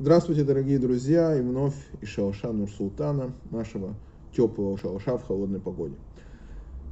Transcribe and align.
Здравствуйте, 0.00 0.44
дорогие 0.44 0.78
друзья, 0.78 1.36
и 1.36 1.40
вновь 1.40 1.74
из 2.00 2.10
шалаша 2.10 2.52
Нур-Султана, 2.52 3.32
нашего 3.50 3.96
теплого 4.32 4.78
шалаша 4.78 5.18
в 5.18 5.24
холодной 5.24 5.58
погоде. 5.58 5.96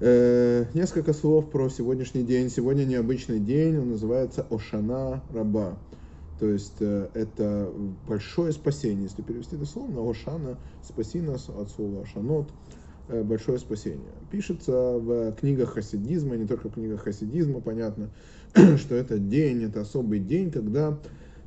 Э, 0.01 0.65
несколько 0.75 1.13
слов 1.13 1.49
про 1.49 1.69
сегодняшний 1.69 2.25
день. 2.25 2.51
Сегодня 2.51 2.83
необычный 2.83 3.39
день, 3.39 3.79
он 3.79 3.91
называется 3.91 4.45
Ошана 4.51 5.23
Раба. 5.33 5.79
То 6.41 6.49
есть 6.49 6.79
э, 6.81 7.09
это 7.15 7.71
большое 8.09 8.51
спасение, 8.51 9.05
если 9.05 9.23
перевести 9.23 9.55
это 9.55 9.67
слово 9.67 9.89
на 9.89 10.11
Ошана, 10.11 10.59
спаси 10.83 11.21
нас 11.21 11.49
от 11.49 11.71
слова 11.71 12.03
Ашанот, 12.03 12.51
э, 13.07 13.23
большое 13.23 13.61
спасение. 13.61 14.15
Пишется 14.33 14.73
в 14.73 15.31
книгах 15.35 15.75
хасидизма, 15.75 16.35
не 16.35 16.49
только 16.49 16.71
в 16.71 16.73
книгах 16.73 17.03
хасидизма, 17.03 17.61
понятно, 17.61 18.11
что 18.79 18.97
это 18.97 19.21
день, 19.21 19.63
это 19.63 19.83
особый 19.83 20.19
день, 20.19 20.51
когда 20.51 20.99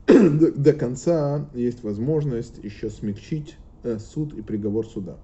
до, 0.09 0.73
конца 0.73 1.47
есть 1.53 1.83
возможность 1.83 2.63
еще 2.63 2.89
смягчить 2.89 3.57
э, 3.83 3.99
суд 3.99 4.33
и 4.33 4.41
приговор 4.41 4.85
суда. 4.87 5.17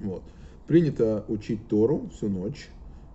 Вот. 0.00 0.22
Принято 0.66 1.24
учить 1.28 1.68
Тору 1.68 2.08
всю 2.14 2.28
ночь, 2.28 2.68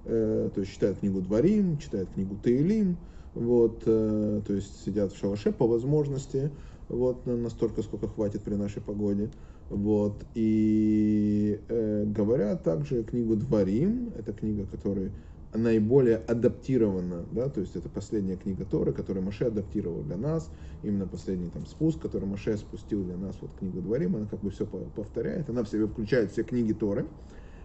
э, 0.06 0.50
то 0.54 0.62
есть 0.62 0.74
читают 0.74 1.00
книгу 1.00 1.22
Дворим, 1.22 1.78
читают 1.78 2.10
книгу 2.14 2.36
Таилим, 2.36 2.98
вот, 3.34 3.84
э, 3.86 4.42
то 4.46 4.54
есть 4.54 4.86
сидят 4.86 5.12
в 5.12 5.18
шалаше 5.18 5.52
по 5.52 5.68
возможности, 5.68 6.52
вот, 6.88 7.26
настолько, 7.26 7.82
сколько 7.82 8.08
хватит 8.08 8.44
при 8.44 8.54
нашей 8.56 8.82
погоде, 8.82 9.32
вот, 9.70 10.24
и 10.36 11.60
э, 11.68 12.06
говорят 12.06 12.64
также 12.64 13.04
книгу 13.04 13.36
Дворим, 13.36 14.12
это 14.16 14.34
книга, 14.34 14.68
которая 14.68 15.12
наиболее 15.58 16.18
адаптирована, 16.18 17.26
да, 17.32 17.50
то 17.50 17.62
есть 17.62 17.76
это 17.76 17.90
последняя 17.90 18.36
книга 18.36 18.66
Торы, 18.66 18.94
которую 18.94 19.26
Маше 19.26 19.46
адаптировал 19.46 20.04
для 20.04 20.18
нас, 20.18 20.50
именно 20.84 21.08
последний 21.08 21.50
там 21.50 21.66
спуск, 21.66 22.00
который 22.00 22.26
Маше 22.26 22.58
спустил 22.58 23.04
для 23.04 23.18
нас, 23.18 23.36
вот 23.42 23.52
книгу 23.58 23.82
Дворим, 23.82 24.16
она 24.16 24.26
как 24.26 24.40
бы 24.42 24.50
все 24.50 24.66
повторяет, 24.66 25.50
она 25.50 25.64
в 25.64 25.70
себе 25.70 25.88
включает 25.88 26.32
все 26.32 26.44
книги 26.44 26.74
Торы, 26.74 27.06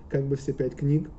как 0.08 0.24
бы 0.24 0.36
все 0.36 0.52
пять 0.52 0.76
книг, 0.76 1.10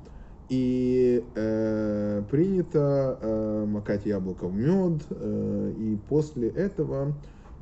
и 0.48 1.24
э, 1.34 2.22
принято 2.30 3.18
э, 3.20 3.64
макать 3.66 4.04
яблоко 4.06 4.48
в 4.48 4.54
мед, 4.54 5.02
э, 5.10 5.72
и 5.78 5.98
после 6.08 6.48
этого 6.48 7.14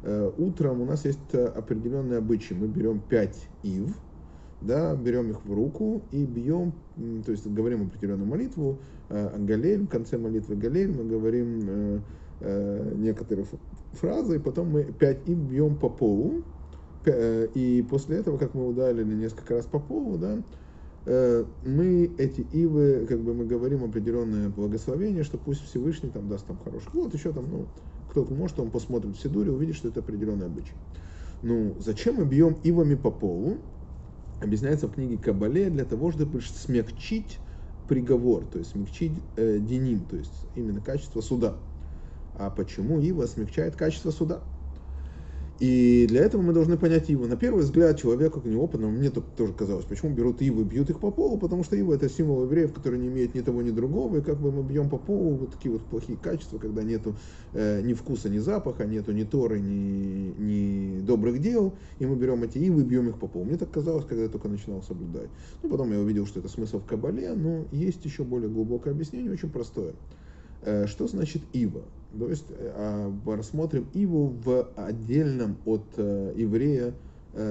э, 0.02 0.33
утром 0.39 0.80
у 0.80 0.84
нас 0.84 1.05
есть 1.05 1.34
определенные 1.34 2.19
обычаи, 2.19 2.55
мы 2.55 2.67
берем 2.67 3.00
пять 3.00 3.48
ив, 3.62 3.97
да, 4.61 4.94
берем 4.94 5.30
их 5.30 5.44
в 5.44 5.53
руку 5.53 6.03
и 6.11 6.25
бьем, 6.25 6.72
то 7.25 7.30
есть 7.33 7.47
говорим 7.47 7.86
определенную 7.86 8.28
молитву, 8.28 8.78
э, 9.08 9.36
Галель, 9.39 9.84
в 9.84 9.89
конце 9.89 10.19
молитвы 10.19 10.56
Галель 10.56 10.92
мы 10.92 11.05
говорим 11.05 11.61
э, 11.67 12.00
э, 12.41 12.94
некоторые 12.97 13.47
фразы, 13.92 14.36
и 14.36 14.39
потом 14.39 14.70
мы 14.70 14.84
пять 14.84 15.19
и 15.27 15.34
бьем 15.34 15.77
по 15.77 15.89
полу, 15.89 16.42
и 17.06 17.86
после 17.89 18.19
этого, 18.19 18.36
как 18.36 18.52
мы 18.52 18.69
ударили 18.69 19.05
несколько 19.05 19.55
раз 19.55 19.64
по 19.64 19.78
полу, 19.78 20.19
да, 20.19 20.39
мы 21.64 22.11
эти 22.19 22.42
ивы, 22.52 23.06
как 23.08 23.20
бы 23.20 23.33
мы 23.33 23.47
говорим 23.47 23.84
определенное 23.84 24.50
благословение, 24.50 25.24
что 25.24 25.39
пусть 25.39 25.62
Всевышний 25.62 26.11
там 26.11 26.28
даст 26.28 26.47
там 26.47 26.58
хороший 26.62 26.91
вот 26.92 27.14
еще 27.14 27.33
там, 27.33 27.47
ну, 27.50 27.67
кто 28.11 28.24
может, 28.24 28.61
он 28.61 28.70
посмотрит 28.70 29.17
в 29.17 29.22
Сидуре, 29.22 29.50
увидит, 29.50 29.77
что 29.77 29.89
это 29.89 30.00
определенный 30.00 30.45
обычай. 30.45 30.74
Ну, 31.42 31.74
зачем 31.78 32.17
мы 32.17 32.27
бьем 32.27 32.58
ивами 32.64 32.97
по 32.97 33.11
полу? 33.11 33.56
Объясняется 34.41 34.88
в 34.88 34.92
книге 34.92 35.19
Кабале 35.19 35.70
для 35.70 35.84
того, 35.84 36.10
чтобы 36.10 36.41
смягчить 36.41 37.41
приговор, 37.86 38.46
то 38.46 38.58
есть 38.58 38.70
смягчить 38.72 39.22
э, 39.36 39.58
деним, 39.60 40.06
то 40.06 40.16
есть 40.16 40.46
именно 40.55 40.80
качество 40.80 41.20
суда. 41.20 41.60
А 42.34 42.50
почему 42.50 43.00
Ива 43.00 43.27
смягчает 43.27 43.77
качество 43.77 44.11
суда? 44.11 44.44
И 45.61 46.06
для 46.08 46.22
этого 46.22 46.41
мы 46.41 46.55
должны 46.55 46.78
понять 46.78 47.11
Иву. 47.11 47.27
На 47.27 47.36
первый 47.36 47.64
взгляд, 47.64 48.00
человеку 48.00 48.41
неопытному, 48.42 48.97
мне 48.97 49.11
тоже 49.11 49.53
казалось, 49.53 49.84
почему 49.84 50.14
берут 50.14 50.41
Иву 50.41 50.62
и 50.62 50.64
бьют 50.64 50.89
их 50.89 51.00
по 51.00 51.11
полу, 51.11 51.36
потому 51.36 51.64
что 51.64 51.77
Ива 51.77 51.92
это 51.92 52.08
символ 52.08 52.44
евреев, 52.44 52.72
который 52.72 52.98
не 52.98 53.08
имеет 53.08 53.35
ни 53.35 53.42
того, 53.42 53.61
ни 53.61 53.70
другого, 53.70 54.17
и 54.17 54.20
как 54.23 54.40
бы 54.40 54.51
мы 54.51 54.62
бьем 54.62 54.89
по 54.89 54.96
полу 54.96 55.35
вот 55.36 55.51
такие 55.52 55.70
вот 55.70 55.83
плохие 55.83 56.17
качества, 56.17 56.57
когда 56.57 56.83
нету 56.83 57.14
э, 57.52 57.83
ни 57.83 57.92
вкуса, 57.92 58.30
ни 58.30 58.39
запаха, 58.39 58.86
нету 58.86 59.12
ни 59.12 59.24
Торы, 59.24 59.61
ни, 59.61 60.33
ни 60.39 61.01
добрых 61.02 61.39
дел, 61.40 61.74
и 61.98 62.06
мы 62.06 62.17
берем 62.17 62.42
эти 62.42 62.56
Ивы 62.56 62.80
и 62.80 62.85
бьем 62.85 63.11
их 63.11 63.18
по 63.18 63.27
полу. 63.27 63.45
Мне 63.45 63.58
так 63.58 63.70
казалось, 63.70 64.06
когда 64.06 64.23
я 64.23 64.30
только 64.30 64.48
начинал 64.48 64.83
соблюдать. 64.83 65.29
Ну, 65.62 65.68
потом 65.68 65.92
я 65.92 66.01
увидел, 66.01 66.27
что 66.27 66.40
это 66.40 66.48
смысл 66.48 66.79
в 66.80 66.86
Кабале, 66.86 67.35
но 67.35 67.67
есть 67.70 68.02
еще 68.06 68.24
более 68.24 68.48
глубокое 68.48 68.95
объяснение, 68.95 69.30
очень 69.30 69.51
простое. 69.51 69.92
Э, 70.62 70.86
что 70.86 71.06
значит 71.06 71.42
Ива? 71.52 71.83
То 72.19 72.29
есть 72.29 72.47
э, 72.51 72.73
а, 72.75 73.37
рассмотрим 73.37 73.87
Иву 73.95 74.35
в 74.45 74.69
отдельном 74.77 75.57
от 75.65 75.85
э, 75.97 76.35
еврея 76.37 76.95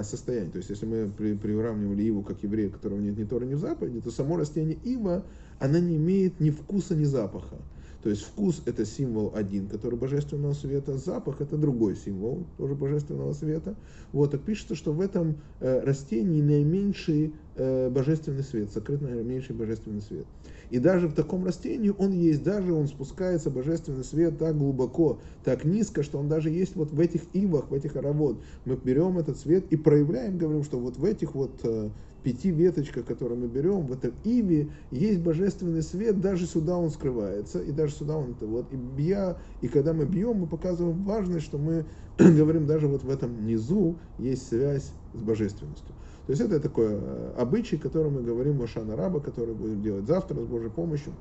состоянии. 0.04 0.50
То 0.50 0.58
есть, 0.58 0.70
если 0.70 0.86
мы 0.86 1.10
при, 1.10 1.36
приравнивали 1.36 2.04
Иву 2.04 2.22
как 2.22 2.44
еврея, 2.44 2.70
которого 2.70 3.00
нет 3.00 3.18
ни 3.18 3.24
Тора, 3.24 3.46
ни 3.46 3.54
в 3.54 3.60
Западе, 3.60 4.02
то 4.02 4.12
само 4.12 4.36
растение 4.36 4.78
Ива, 4.84 5.24
она 5.58 5.80
не 5.80 5.96
имеет 5.96 6.42
ни 6.42 6.50
вкуса, 6.50 6.98
ни 6.98 7.06
запаха. 7.06 7.56
То 8.02 8.10
есть 8.10 8.22
вкус 8.22 8.62
это 8.66 8.86
символ 8.86 9.34
один, 9.36 9.68
который 9.68 10.00
божественного 10.00 10.54
света, 10.54 10.98
запах 10.98 11.42
это 11.42 11.58
другой 11.58 11.98
символ, 11.98 12.46
тоже 12.58 12.74
божественного 12.74 13.34
света. 13.34 13.76
Вот, 14.14 14.32
так 14.32 14.42
пишется, 14.42 14.76
что 14.76 14.94
в 14.94 15.02
этом 15.02 15.36
э, 15.60 15.82
растении 15.82 16.42
наименьший 16.42 17.34
э, 17.56 17.90
божественный 17.90 18.44
свет, 18.44 18.72
сокрыт 18.72 19.02
наименьший 19.02 19.54
божественный 19.54 20.02
свет. 20.02 20.26
И 20.70 20.80
даже 20.80 21.08
в 21.08 21.14
таком 21.14 21.46
растении 21.46 21.90
он 21.98 22.12
есть, 22.12 22.44
даже 22.44 22.74
он 22.74 22.88
спускается, 22.88 23.50
божественный 23.50 24.06
свет, 24.06 24.38
так 24.38 24.58
глубоко, 24.58 25.20
так 25.44 25.66
низко, 25.66 26.02
что 26.02 26.20
он 26.20 26.30
даже 26.30 26.50
есть 26.50 26.76
вот 26.78 26.92
в 26.92 27.00
этих 27.00 27.24
ивах, 27.34 27.70
в 27.70 27.74
этих 27.74 27.98
аравод. 27.98 28.40
Мы 28.64 28.78
берем 28.78 29.18
этот 29.18 29.38
свет 29.38 29.66
и 29.72 29.76
проявляем, 29.76 30.38
говорим, 30.38 30.64
что 30.64 30.80
вот 30.80 30.98
в 30.98 31.04
этих 31.04 31.36
вот 31.36 31.60
э, 31.64 31.90
пяти 32.24 32.52
веточках, 32.52 33.06
которые 33.06 33.38
мы 33.38 33.48
берем, 33.48 33.86
в 33.88 33.92
этом 33.92 34.14
иве 34.24 34.70
есть 34.92 35.20
божественный 35.20 35.82
свет, 35.82 36.20
даже 36.20 36.46
сюда 36.46 36.78
он 36.78 36.90
скрывается, 36.90 37.60
и 37.62 37.72
даже 37.72 37.94
сюда 37.94 38.18
он 38.18 38.32
это 38.32 38.46
вот, 38.46 38.72
и 38.72 38.76
бья, 38.76 39.38
и 39.62 39.68
когда 39.68 39.94
мы 39.94 40.06
бьем, 40.06 40.38
мы 40.38 40.48
показываем 40.48 41.04
важность, 41.04 41.46
что 41.46 41.58
мы 41.58 41.86
говорим, 42.18 42.66
даже 42.66 42.88
вот 42.88 43.04
в 43.04 43.10
этом 43.10 43.46
низу 43.46 43.98
есть 44.18 44.48
связь 44.48 44.92
с 45.14 45.22
божественностью. 45.22 45.96
То 46.28 46.32
есть 46.32 46.42
это 46.42 46.60
такой 46.60 46.90
э, 46.92 47.34
обычай, 47.38 47.78
который 47.78 48.12
мы 48.12 48.22
говорим 48.22 48.62
о 48.62 48.68
Шана 48.68 48.96
Раба, 48.96 49.20
который 49.20 49.56
будем 49.56 49.82
делать 49.82 50.06
завтра 50.06 50.40
с 50.40 50.46
Божьей 50.46 50.70
помощью. 50.70 51.14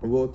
Вот. 0.00 0.34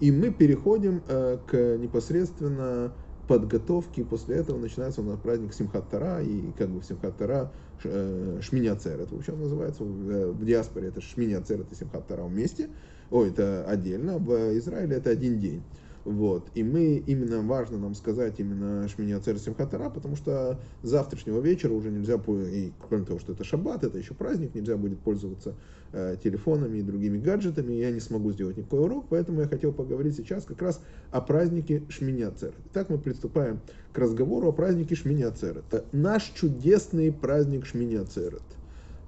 И 0.00 0.10
мы 0.10 0.30
переходим 0.30 1.02
э, 1.06 1.38
к 1.46 1.76
непосредственно 1.76 2.92
подготовки, 3.26 4.02
после 4.02 4.36
этого 4.36 4.58
начинается 4.58 5.00
у 5.00 5.04
нас 5.04 5.18
праздник 5.18 5.52
Симхат 5.54 5.88
Тара, 5.90 6.22
и 6.22 6.52
как 6.52 6.68
бы 6.68 6.80
в 6.80 6.84
Симхат 6.84 7.16
Тара 7.16 7.52
э, 7.82 8.38
Шминя 8.42 8.76
Цер, 8.76 9.00
это 9.00 9.14
вообще 9.14 9.32
называется, 9.32 9.84
в, 9.84 10.10
э, 10.10 10.26
в 10.32 10.44
диаспоре 10.44 10.88
это 10.88 11.00
Шминя 11.00 11.40
Цер, 11.42 11.60
это 11.60 11.74
Симхат 11.74 12.06
Тара 12.06 12.22
вместе, 12.22 12.70
ой, 13.10 13.30
это 13.30 13.64
отдельно, 13.64 14.18
в 14.18 14.56
Израиле 14.58 14.96
это 14.96 15.10
один 15.10 15.38
день. 15.38 15.62
Вот. 16.04 16.48
И 16.54 16.62
мы, 16.62 17.02
именно 17.06 17.40
важно 17.42 17.78
нам 17.78 17.94
сказать 17.94 18.38
именно 18.38 18.86
Шминя 18.88 19.20
Цер 19.20 19.38
Симхатара, 19.38 19.88
потому 19.88 20.16
что 20.16 20.60
завтрашнего 20.82 21.40
вечера 21.40 21.72
уже 21.72 21.90
нельзя, 21.90 22.14
и 22.16 22.72
кроме 22.88 23.04
того, 23.06 23.18
что 23.18 23.32
это 23.32 23.42
шаббат, 23.44 23.84
это 23.84 23.98
еще 23.98 24.14
праздник, 24.14 24.54
нельзя 24.54 24.76
будет 24.76 24.98
пользоваться 25.00 25.54
э, 25.92 26.16
телефонами 26.22 26.78
и 26.78 26.82
другими 26.82 27.18
гаджетами, 27.18 27.72
я 27.72 27.90
не 27.90 28.00
смогу 28.00 28.32
сделать 28.32 28.58
никакой 28.58 28.80
урок, 28.80 29.06
поэтому 29.08 29.40
я 29.40 29.48
хотел 29.48 29.72
поговорить 29.72 30.16
сейчас 30.16 30.44
как 30.44 30.60
раз 30.60 30.80
о 31.10 31.20
празднике 31.22 31.82
Шминя 31.88 32.30
Цер. 32.32 32.52
Итак, 32.70 32.90
мы 32.90 32.98
приступаем 32.98 33.60
к 33.92 33.98
разговору 33.98 34.48
о 34.48 34.52
празднике 34.52 34.94
Шминя 34.96 35.30
Церет. 35.30 35.64
Наш 35.92 36.24
чудесный 36.34 37.12
праздник 37.12 37.64
Шминя 37.64 38.04
Церет 38.04 38.42
э, 38.42 38.63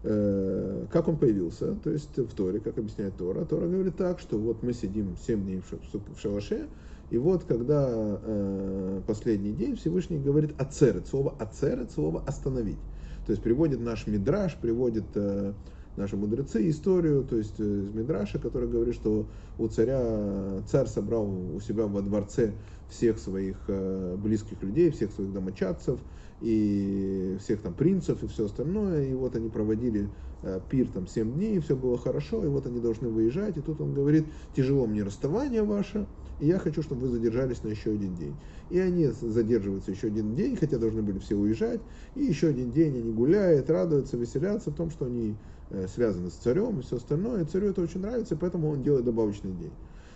как 0.06 1.09
он 1.09 1.17
появился, 1.17 1.75
то 1.83 1.91
есть 1.91 2.17
в 2.17 2.33
Торе, 2.34 2.61
как 2.61 2.78
объясняет 2.78 3.17
Тора. 3.17 3.44
Тора 3.44 3.67
говорит 3.67 3.97
так, 3.97 4.21
что 4.21 4.39
вот 4.39 4.62
мы 4.62 4.72
сидим 4.72 5.17
7 5.17 5.43
дней 5.43 5.61
в 5.61 6.21
шалаше, 6.21 6.69
и 7.11 7.19
вот 7.19 7.44
когда 7.44 7.89
э, 7.89 9.00
последний 9.06 9.53
день 9.53 9.77
Всевышний 9.77 10.19
говорит 10.19 10.61
ацерет, 10.61 11.06
слово 11.06 11.34
ацерет, 11.39 11.93
слово 11.93 12.22
остановить. 12.27 12.78
То 13.27 13.33
есть 13.33 13.42
приводит 13.42 13.81
наш 13.81 14.07
мидраж, 14.07 14.57
приводит 14.60 15.04
э, 15.15 15.53
наши 15.97 16.16
мудрецы 16.16 16.69
историю, 16.69 17.25
то 17.25 17.36
есть 17.36 17.60
э, 17.60 17.63
из 17.63 17.95
мидраша, 17.95 18.39
который 18.39 18.69
говорит, 18.69 18.95
что 18.95 19.27
у 19.59 19.69
царя 19.69 20.63
царь 20.69 20.86
собрал 20.86 21.28
у 21.54 21.60
себя 21.60 21.86
во 21.86 22.03
дворце 22.03 22.53
всех 22.89 23.19
своих 23.19 23.57
э, 23.69 24.16
близких 24.16 24.60
людей, 24.63 24.91
всех 24.91 25.13
своих 25.13 25.33
домочадцев, 25.33 26.01
и 26.41 27.36
всех 27.41 27.60
там 27.60 27.74
принцев 27.74 28.22
и 28.22 28.27
все 28.27 28.47
остальное, 28.47 29.06
и 29.06 29.15
вот 29.15 29.36
они 29.36 29.48
проводили 29.48 30.09
э, 30.42 30.60
пир 30.68 30.88
там 30.88 31.06
7 31.06 31.33
дней, 31.34 31.56
и 31.56 31.60
все 31.60 31.77
было 31.77 31.97
хорошо, 31.97 32.44
и 32.44 32.48
вот 32.48 32.66
они 32.66 32.80
должны 32.80 33.09
выезжать, 33.09 33.56
и 33.56 33.60
тут 33.60 33.80
он 33.80 33.94
говорит, 33.94 34.27
тяжело 34.54 34.86
мне 34.86 35.03
расставание 35.03 35.62
ваше, 35.62 36.06
и 36.41 36.47
я 36.47 36.59
хочу, 36.59 36.83
чтобы 36.83 37.03
вы 37.03 37.09
задержались 37.09 37.62
на 37.62 37.68
еще 37.68 37.92
один 37.92 38.15
день. 38.15 38.34
И 38.68 38.78
они 38.78 39.06
задерживаются 39.06 39.91
еще 39.91 40.09
один 40.09 40.34
день, 40.34 40.56
хотя 40.56 40.78
должны 40.78 41.03
были 41.03 41.18
все 41.18 41.36
уезжать, 41.36 41.80
и 42.15 42.24
еще 42.24 42.48
один 42.48 42.71
день 42.71 42.98
они 42.98 43.12
гуляют, 43.12 43.71
радуются, 43.71 44.16
веселятся 44.16 44.71
в 44.71 44.74
том, 44.74 44.91
что 44.91 45.06
они 45.06 45.36
э, 45.71 45.86
связаны 45.88 46.30
с 46.30 46.34
царем 46.34 46.80
и 46.80 46.83
все 46.83 46.97
остальное, 46.97 47.42
и 47.42 47.47
царю 47.47 47.71
это 47.71 47.80
очень 47.80 48.00
нравится, 48.00 48.36
поэтому 48.36 48.68
он 48.68 48.83
делает 48.83 49.04
добавочный 49.04 49.53
день. 49.53 49.72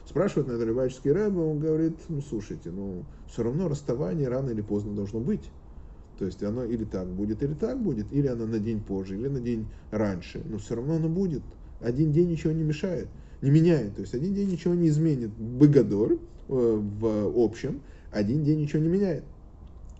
Спрашивает 0.06 0.48
на 0.48 0.52
это 0.52 0.64
Рыбаческий 0.64 1.12
рэбе, 1.12 1.38
он 1.38 1.60
говорит, 1.60 1.96
ну 2.08 2.20
слушайте, 2.20 2.70
ну 2.70 3.04
все 3.28 3.44
равно 3.44 3.68
расставание 3.68 4.28
рано 4.28 4.50
или 4.50 4.60
поздно 4.60 4.92
должно 4.92 5.20
быть. 5.20 5.50
То 6.20 6.26
есть 6.26 6.42
оно 6.42 6.64
или 6.64 6.84
так 6.84 7.08
будет, 7.08 7.42
или 7.42 7.54
так 7.54 7.82
будет, 7.82 8.12
или 8.12 8.26
оно 8.26 8.44
на 8.44 8.58
день 8.58 8.78
позже, 8.78 9.16
или 9.16 9.26
на 9.26 9.40
день 9.40 9.66
раньше. 9.90 10.42
Но 10.44 10.58
все 10.58 10.74
равно 10.74 10.96
оно 10.96 11.08
будет. 11.08 11.40
Один 11.80 12.12
день 12.12 12.28
ничего 12.28 12.52
не 12.52 12.62
мешает, 12.62 13.08
не 13.40 13.50
меняет. 13.50 13.94
То 13.94 14.02
есть 14.02 14.14
один 14.14 14.34
день 14.34 14.50
ничего 14.50 14.74
не 14.74 14.88
изменит. 14.88 15.30
Быгадор 15.30 16.12
э, 16.12 16.18
в 16.48 17.42
общем, 17.42 17.80
один 18.12 18.44
день 18.44 18.60
ничего 18.60 18.82
не 18.82 18.88
меняет. 18.90 19.24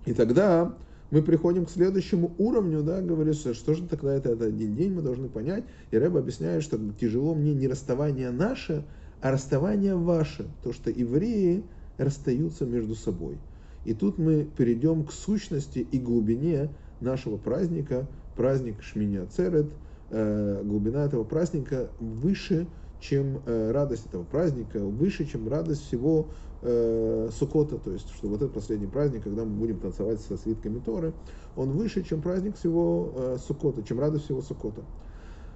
И 0.05 0.13
тогда 0.13 0.75
мы 1.11 1.23
приходим 1.23 1.65
к 1.65 1.71
следующему 1.71 2.33
уровню, 2.37 2.83
да, 2.83 3.01
говорится, 3.01 3.55
что 3.55 3.73
же 3.73 3.87
тогда 3.87 4.13
это, 4.15 4.29
это 4.29 4.45
один 4.45 4.77
день, 4.77 4.93
мы 4.93 5.01
должны 5.01 5.31
понять. 5.31 5.65
И 5.91 5.97
Рэб 5.97 6.17
объясняет, 6.17 6.63
что 6.63 6.79
тяжело 7.01 7.35
мне 7.35 7.55
не 7.55 7.67
расставание 7.67 8.31
наше, 8.31 8.85
а 9.23 9.31
расставание 9.31 9.97
ваше. 9.97 10.45
То, 10.63 10.75
что 10.75 10.91
евреи 10.91 11.65
расстаются 11.97 12.67
между 12.67 12.95
собой. 12.95 13.39
И 13.85 13.95
тут 13.95 14.19
мы 14.19 14.45
перейдем 14.45 15.05
к 15.05 15.13
сущности 15.13 15.79
и 15.79 15.99
глубине 15.99 16.71
нашего 17.01 17.37
праздника, 17.39 18.07
праздник 18.37 18.83
Шминя 18.83 19.27
Церет, 19.27 19.73
э, 20.11 20.63
глубина 20.65 21.05
этого 21.05 21.25
праздника 21.25 21.91
выше, 21.99 22.67
чем 23.01 23.41
э, 23.47 23.71
радость 23.71 24.07
этого 24.07 24.25
праздника, 24.25 24.81
выше, 24.81 25.25
чем 25.25 25.49
радость 25.49 25.87
всего 25.87 26.29
э, 26.61 27.31
Сукота, 27.33 27.79
то 27.79 27.91
есть, 27.91 28.11
что 28.11 28.29
вот 28.29 28.43
этот 28.43 28.53
последний 28.53 28.87
праздник, 28.87 29.25
когда 29.25 29.45
мы 29.45 29.57
будем 29.57 29.81
танцевать 29.81 30.21
со 30.21 30.37
свитками 30.37 30.79
Торы, 30.79 31.15
он 31.57 31.71
выше, 31.71 32.03
чем 32.03 32.21
праздник 32.21 32.57
всего 32.57 33.39
Сукота, 33.39 33.83
чем 33.83 33.99
радость 33.99 34.27
всего 34.27 34.43
Сукота. 34.43 34.83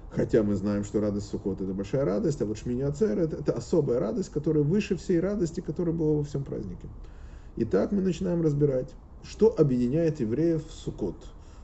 Хотя 0.09 0.43
мы 0.43 0.55
знаем, 0.55 0.83
что 0.83 1.01
радость 1.01 1.27
Сукота 1.27 1.65
это 1.65 1.73
большая 1.73 2.05
радость, 2.05 2.41
а 2.41 2.45
вот 2.45 2.57
Шминя 2.57 2.91
Церет 2.91 3.33
это 3.33 3.51
особая 3.53 3.99
радость, 3.99 4.29
которая 4.29 4.63
выше 4.63 4.95
всей 4.95 5.19
радости, 5.19 5.59
которая 5.59 5.93
была 5.93 6.17
во 6.17 6.23
всем 6.23 6.43
празднике. 6.43 6.87
Итак, 7.57 7.93
мы 7.93 8.01
начинаем 8.01 8.41
разбирать, 8.41 8.89
что 9.23 9.55
объединяет 9.57 10.19
евреев 10.19 10.67
в 10.67 10.73
Суккот. 10.73 11.15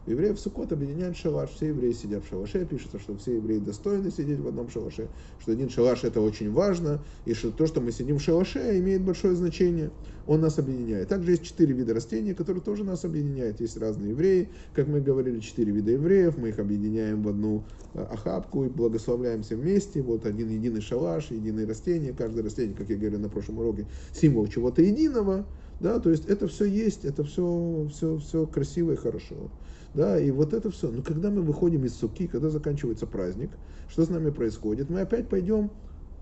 Евреев 0.08 0.38
в 0.38 0.40
Суккот 0.40 0.72
объединяет 0.72 1.18
шалаш. 1.18 1.50
Все 1.50 1.68
евреи 1.68 1.92
сидят 1.92 2.24
в 2.24 2.30
шалаше. 2.30 2.66
Пишется, 2.66 2.98
что 2.98 3.18
все 3.18 3.36
евреи 3.36 3.60
достойны 3.60 4.10
сидеть 4.10 4.40
в 4.40 4.48
одном 4.48 4.70
шалаше. 4.70 5.10
Что 5.42 5.52
один 5.52 5.70
шалаш 5.70 6.06
это 6.06 6.22
очень 6.22 6.50
важно. 6.50 7.04
И 7.26 7.34
что 7.34 7.52
то, 7.52 7.68
что 7.68 7.82
мы 7.82 7.92
сидим 7.92 8.20
в 8.20 8.22
шалаше, 8.22 8.80
имеет 8.80 9.04
большое 9.04 9.36
значение. 9.36 9.92
Он 10.28 10.40
нас 10.40 10.58
объединяет. 10.58 11.10
Также 11.10 11.32
есть 11.32 11.44
четыре 11.44 11.74
вида 11.74 11.94
растений, 11.94 12.34
которые 12.34 12.64
тоже 12.64 12.86
нас 12.86 13.04
объединяют. 13.04 13.60
Есть 13.60 13.76
разные 13.76 14.12
евреи. 14.12 14.48
Как 14.74 14.88
мы 14.88 15.02
говорили, 15.02 15.42
четыре 15.42 15.74
вида 15.74 15.92
евреев. 15.92 16.38
Мы 16.38 16.50
их 16.50 16.60
объединяем 16.60 17.22
в 17.22 17.28
одну 17.28 17.66
э, 17.96 18.02
охапку 18.02 18.64
и 18.64 18.70
благословляемся 18.70 19.58
вместе. 19.58 20.02
Вот 20.02 20.26
один 20.26 20.48
единый 20.48 20.80
шалаш, 20.80 21.32
единое 21.32 21.68
растение. 21.68 22.14
Каждое 22.14 22.44
растение, 22.44 22.78
как 22.78 22.90
я 22.90 22.96
говорил 22.96 23.20
на 23.20 23.28
прошлом 23.28 23.60
уроке, 23.60 23.88
символ 24.14 24.48
чего-то 24.48 24.82
единого. 24.82 25.46
Да, 25.82 26.00
то 26.00 26.12
есть 26.12 26.28
это 26.28 26.48
все 26.48 26.66
есть, 26.66 27.06
это 27.06 27.24
все, 27.24 27.88
все, 27.92 28.18
все 28.18 28.46
красиво 28.46 28.92
и 28.92 28.96
хорошо. 28.96 29.50
Да, 29.96 30.20
и 30.20 30.30
вот 30.30 30.54
это 30.54 30.70
все. 30.70 30.92
Но 30.92 31.02
когда 31.02 31.32
мы 31.32 31.42
выходим 31.42 31.84
из 31.86 31.96
суки, 31.96 32.28
когда 32.28 32.50
заканчивается 32.50 33.08
праздник, 33.08 33.50
что 33.90 34.06
с 34.06 34.10
нами 34.10 34.30
происходит? 34.30 34.92
Мы 34.92 35.02
опять 35.02 35.28
пойдем 35.28 35.72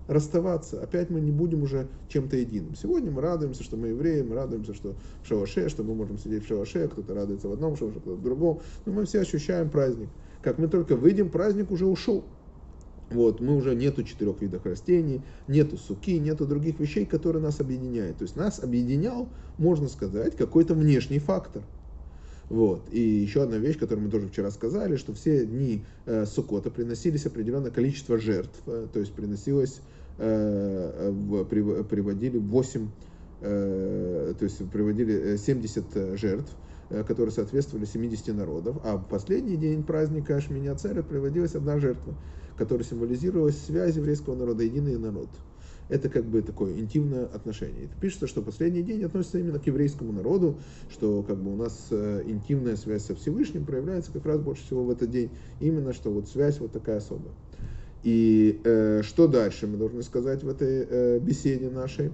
расставаться. 0.08 0.82
Опять 0.82 1.10
мы 1.10 1.20
не 1.20 1.30
будем 1.30 1.62
уже 1.62 1.88
чем-то 2.08 2.38
единым. 2.38 2.74
Сегодня 2.74 3.10
мы 3.10 3.20
радуемся, 3.20 3.62
что 3.62 3.76
мы 3.76 3.88
евреи, 3.88 4.22
мы 4.22 4.34
радуемся, 4.34 4.72
что 4.72 4.94
в 5.22 5.28
шалаше, 5.28 5.68
что 5.68 5.84
мы 5.84 5.94
можем 5.94 6.16
сидеть 6.16 6.44
в 6.44 6.48
шалаше, 6.48 6.88
кто-то 6.88 7.14
радуется 7.14 7.48
в 7.48 7.52
одном 7.52 7.76
шалаше, 7.76 8.00
кто-то 8.00 8.16
в 8.16 8.22
другом. 8.22 8.60
Но 8.86 8.92
мы 8.94 9.04
все 9.04 9.20
ощущаем 9.20 9.68
праздник. 9.68 10.08
Как 10.42 10.56
мы 10.56 10.68
только 10.68 10.96
выйдем, 10.96 11.28
праздник 11.28 11.70
уже 11.70 11.84
ушел. 11.84 12.24
Вот, 13.10 13.40
мы 13.40 13.56
уже 13.56 13.74
нету 13.74 14.04
четырех 14.04 14.40
видов 14.40 14.64
растений, 14.64 15.20
нету 15.48 15.76
суки, 15.76 16.18
нету 16.18 16.46
других 16.46 16.78
вещей, 16.78 17.04
которые 17.04 17.42
нас 17.42 17.60
объединяют. 17.60 18.18
То 18.18 18.22
есть 18.22 18.36
нас 18.36 18.62
объединял, 18.62 19.28
можно 19.58 19.88
сказать, 19.88 20.36
какой-то 20.36 20.74
внешний 20.74 21.18
фактор. 21.18 21.62
Вот. 22.48 22.82
И 22.92 23.00
еще 23.00 23.42
одна 23.42 23.58
вещь, 23.58 23.78
которую 23.78 24.06
мы 24.06 24.10
тоже 24.10 24.28
вчера 24.28 24.50
сказали, 24.50 24.96
что 24.96 25.12
все 25.12 25.44
дни 25.44 25.84
э, 26.06 26.24
Сукота 26.24 26.70
приносились 26.70 27.26
определенное 27.26 27.70
количество 27.70 28.18
жертв, 28.18 28.60
э, 28.66 28.86
то 28.92 29.00
есть 29.00 29.12
приносилось, 29.12 29.80
э, 30.18 31.10
в, 31.12 31.44
при, 31.44 31.82
приводили 31.84 32.38
8, 32.38 32.88
э, 33.40 34.34
то 34.38 34.44
есть 34.44 34.68
приводили 34.70 35.36
70 35.36 35.84
э, 35.94 36.16
жертв, 36.16 36.52
э, 36.90 37.04
которые 37.04 37.32
соответствовали 37.32 37.86
70 37.86 38.34
народов, 38.36 38.78
а 38.84 38.96
в 38.96 39.08
последний 39.08 39.56
день 39.56 39.84
праздника 39.84 40.36
Ашминя 40.36 40.74
Церет 40.74 41.06
приводилась 41.06 41.54
одна 41.54 41.78
жертва 41.78 42.14
которая 42.60 42.84
символизировала 42.84 43.48
связь 43.48 43.96
еврейского 43.96 44.34
народа, 44.34 44.64
единый 44.64 44.98
народ. 44.98 45.30
Это 45.88 46.10
как 46.10 46.26
бы 46.26 46.42
такое 46.42 46.78
интимное 46.78 47.24
отношение. 47.24 47.86
Это 47.86 47.98
пишется, 47.98 48.26
что 48.26 48.42
последний 48.42 48.82
день 48.82 49.02
относится 49.02 49.38
именно 49.38 49.58
к 49.58 49.66
еврейскому 49.66 50.12
народу, 50.12 50.58
что 50.90 51.22
как 51.22 51.38
бы 51.38 51.54
у 51.54 51.56
нас 51.56 51.86
э, 51.90 52.22
интимная 52.26 52.76
связь 52.76 53.06
со 53.06 53.14
Всевышним 53.14 53.64
проявляется 53.64 54.12
как 54.12 54.26
раз 54.26 54.40
больше 54.40 54.62
всего 54.62 54.84
в 54.84 54.90
этот 54.90 55.10
день. 55.10 55.30
Именно 55.58 55.94
что 55.94 56.10
вот 56.10 56.28
связь 56.28 56.60
вот 56.60 56.72
такая 56.72 56.98
особая. 56.98 57.32
И 58.02 58.60
э, 58.62 59.00
что 59.04 59.26
дальше 59.26 59.66
мы 59.66 59.78
должны 59.78 60.02
сказать 60.02 60.42
в 60.42 60.48
этой 60.50 60.86
э, 60.86 61.18
беседе 61.18 61.70
нашей? 61.70 62.12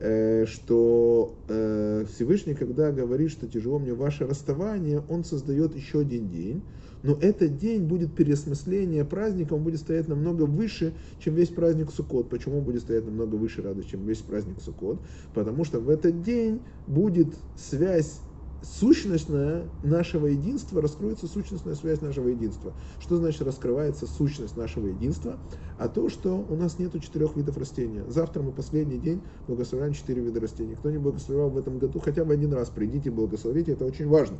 Э, 0.00 0.46
что 0.46 1.36
э, 1.46 2.06
Всевышний, 2.10 2.54
когда 2.54 2.90
говорит, 2.90 3.30
что 3.30 3.46
тяжело 3.46 3.78
мне 3.78 3.92
ваше 3.92 4.26
расставание, 4.26 5.02
он 5.10 5.24
создает 5.24 5.76
еще 5.76 6.00
один 6.00 6.30
день, 6.30 6.62
но 7.04 7.18
этот 7.20 7.58
день 7.58 7.82
будет 7.82 8.14
переосмысление 8.14 9.04
праздника, 9.04 9.52
он 9.52 9.62
будет 9.62 9.80
стоять 9.80 10.08
намного 10.08 10.44
выше, 10.44 10.94
чем 11.18 11.34
весь 11.34 11.50
праздник 11.50 11.90
Суккот. 11.92 12.30
Почему 12.30 12.58
он 12.58 12.64
будет 12.64 12.80
стоять 12.80 13.04
намного 13.04 13.34
выше 13.34 13.60
радости, 13.60 13.90
чем 13.90 14.06
весь 14.06 14.20
праздник 14.20 14.58
Суккот? 14.58 14.98
Потому 15.34 15.64
что 15.64 15.80
в 15.80 15.90
этот 15.90 16.22
день 16.22 16.62
будет 16.86 17.28
связь 17.56 18.20
сущностная 18.62 19.66
нашего 19.82 20.28
единства, 20.28 20.80
раскроется 20.80 21.26
сущностная 21.26 21.74
связь 21.74 22.00
нашего 22.00 22.28
единства. 22.28 22.72
Что 23.00 23.18
значит 23.18 23.42
раскрывается 23.42 24.06
сущность 24.06 24.56
нашего 24.56 24.86
единства? 24.86 25.38
А 25.78 25.88
то, 25.88 26.08
что 26.08 26.46
у 26.48 26.56
нас 26.56 26.78
нету 26.78 27.00
четырех 27.00 27.36
видов 27.36 27.58
растения. 27.58 28.02
Завтра 28.08 28.42
мы 28.42 28.50
последний 28.52 28.98
день 28.98 29.20
благословляем 29.46 29.92
четыре 29.92 30.22
вида 30.22 30.40
растений. 30.40 30.74
Кто 30.74 30.90
не 30.90 30.96
благословлял 30.96 31.50
в 31.50 31.58
этом 31.58 31.78
году, 31.78 32.00
хотя 32.00 32.24
бы 32.24 32.32
один 32.32 32.54
раз 32.54 32.70
придите, 32.70 33.10
благословите, 33.10 33.72
это 33.72 33.84
очень 33.84 34.08
важно. 34.08 34.38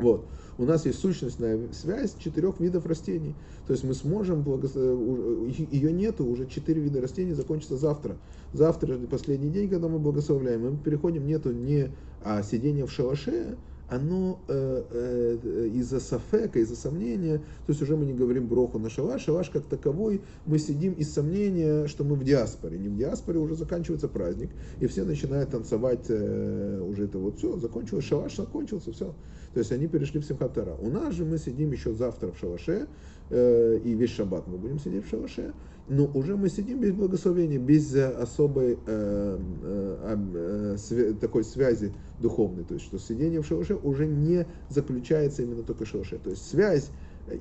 Вот 0.00 0.26
у 0.60 0.66
нас 0.66 0.84
есть 0.84 0.98
сущностная 1.00 1.58
связь 1.72 2.14
четырех 2.18 2.60
видов 2.60 2.84
растений. 2.84 3.34
То 3.66 3.72
есть 3.72 3.82
мы 3.82 3.94
сможем, 3.94 4.42
ее 4.42 5.90
нету, 5.90 6.26
уже 6.26 6.46
четыре 6.46 6.82
вида 6.82 7.00
растений 7.00 7.32
закончится 7.32 7.78
завтра. 7.78 8.18
Завтра 8.52 8.98
последний 9.10 9.48
день, 9.48 9.70
когда 9.70 9.88
мы 9.88 9.98
благословляем, 9.98 10.70
мы 10.70 10.76
переходим, 10.76 11.26
нету 11.26 11.52
не 11.52 11.90
а 12.22 12.42
сидения 12.42 12.84
в 12.84 12.92
шалаше, 12.92 13.56
оно 13.90 14.40
э, 14.48 14.84
э, 14.90 15.68
из-за 15.74 16.00
сафека, 16.00 16.60
из-за 16.60 16.76
сомнения, 16.76 17.38
то 17.38 17.70
есть 17.70 17.82
уже 17.82 17.96
мы 17.96 18.06
не 18.06 18.14
говорим 18.14 18.46
броху 18.46 18.78
на 18.78 18.88
шалаш, 18.88 19.22
шалаш 19.22 19.50
как 19.50 19.64
таковой, 19.64 20.22
мы 20.46 20.58
сидим 20.58 20.92
из 20.92 21.12
сомнения, 21.12 21.86
что 21.88 22.04
мы 22.04 22.14
в 22.14 22.24
диаспоре. 22.24 22.78
Не 22.78 22.88
в 22.88 22.96
диаспоре 22.96 23.38
уже 23.38 23.56
заканчивается 23.56 24.08
праздник, 24.08 24.50
и 24.80 24.86
все 24.86 25.04
начинают 25.04 25.50
танцевать, 25.50 26.06
э, 26.08 26.80
уже 26.80 27.04
это 27.04 27.18
вот 27.18 27.38
все, 27.38 27.58
закончилось, 27.58 28.04
шалаш 28.04 28.36
закончился, 28.36 28.92
все. 28.92 29.14
То 29.52 29.58
есть 29.58 29.72
они 29.72 29.88
перешли 29.88 30.20
в 30.20 30.24
Симхатара. 30.24 30.76
У 30.76 30.88
нас 30.90 31.14
же 31.14 31.24
мы 31.24 31.38
сидим 31.38 31.72
еще 31.72 31.92
завтра 31.92 32.30
в 32.30 32.38
шалаше, 32.38 32.86
э, 33.30 33.80
и 33.84 33.94
весь 33.94 34.10
шаббат 34.10 34.46
мы 34.46 34.56
будем 34.56 34.78
сидеть 34.78 35.04
в 35.04 35.10
шалаше, 35.10 35.52
но 35.90 36.06
уже 36.14 36.36
мы 36.36 36.48
сидим 36.48 36.78
без 36.80 36.92
благословения, 36.92 37.58
без 37.58 37.92
э, 37.96 38.06
особой 38.06 38.74
э, 38.74 38.78
э, 38.86 40.16
э, 40.34 40.76
свя- 40.76 41.14
такой 41.14 41.42
связи 41.42 41.92
духовной. 42.20 42.62
То 42.64 42.74
есть, 42.74 42.86
что 42.86 42.98
сидение 42.98 43.42
в 43.42 43.46
шалаше 43.46 43.74
уже 43.74 44.06
не 44.06 44.46
заключается 44.68 45.42
именно 45.42 45.64
только 45.64 45.84
в 45.84 45.88
шалаше. 45.88 46.18
То 46.18 46.30
есть 46.30 46.48
связь 46.48 46.92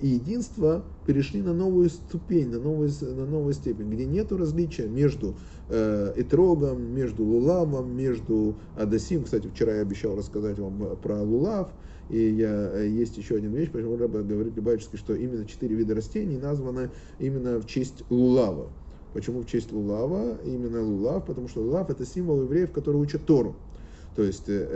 и 0.01 0.07
единство 0.07 0.83
перешли 1.05 1.41
на 1.41 1.53
новую 1.53 1.89
ступень, 1.89 2.49
на 2.49 2.59
новую, 2.59 2.91
на 3.01 3.25
новую 3.25 3.53
степень, 3.53 3.89
где 3.89 4.05
нет 4.05 4.31
различия 4.31 4.87
между 4.87 5.35
э, 5.69 6.13
Этрогом, 6.15 6.93
между 6.93 7.23
Лулавом, 7.23 7.95
между 7.95 8.55
Адасим. 8.77 9.23
Кстати, 9.23 9.47
вчера 9.47 9.75
я 9.75 9.81
обещал 9.81 10.15
рассказать 10.15 10.59
вам 10.59 10.97
про 11.01 11.21
Лулав, 11.21 11.69
и 12.09 12.19
я, 12.19 12.71
э, 12.73 12.87
есть 12.87 13.17
еще 13.17 13.35
один 13.35 13.53
вещь, 13.53 13.71
почему 13.71 13.97
Рэба 13.97 14.23
говорит 14.23 14.55
Любавический, 14.55 14.97
что 14.97 15.15
именно 15.15 15.45
четыре 15.45 15.75
вида 15.75 15.95
растений 15.95 16.37
названы 16.37 16.89
именно 17.19 17.59
в 17.59 17.65
честь 17.65 18.03
Лулава. 18.09 18.69
Почему 19.13 19.41
в 19.41 19.47
честь 19.47 19.71
Лулава? 19.71 20.37
Именно 20.45 20.83
Лулав, 20.83 21.25
потому 21.25 21.47
что 21.47 21.61
Лулав 21.61 21.89
это 21.89 22.05
символ 22.05 22.43
евреев, 22.43 22.71
которые 22.71 23.01
учат 23.01 23.25
Тору. 23.25 23.55
То 24.15 24.23
есть 24.23 24.49
э, 24.49 24.67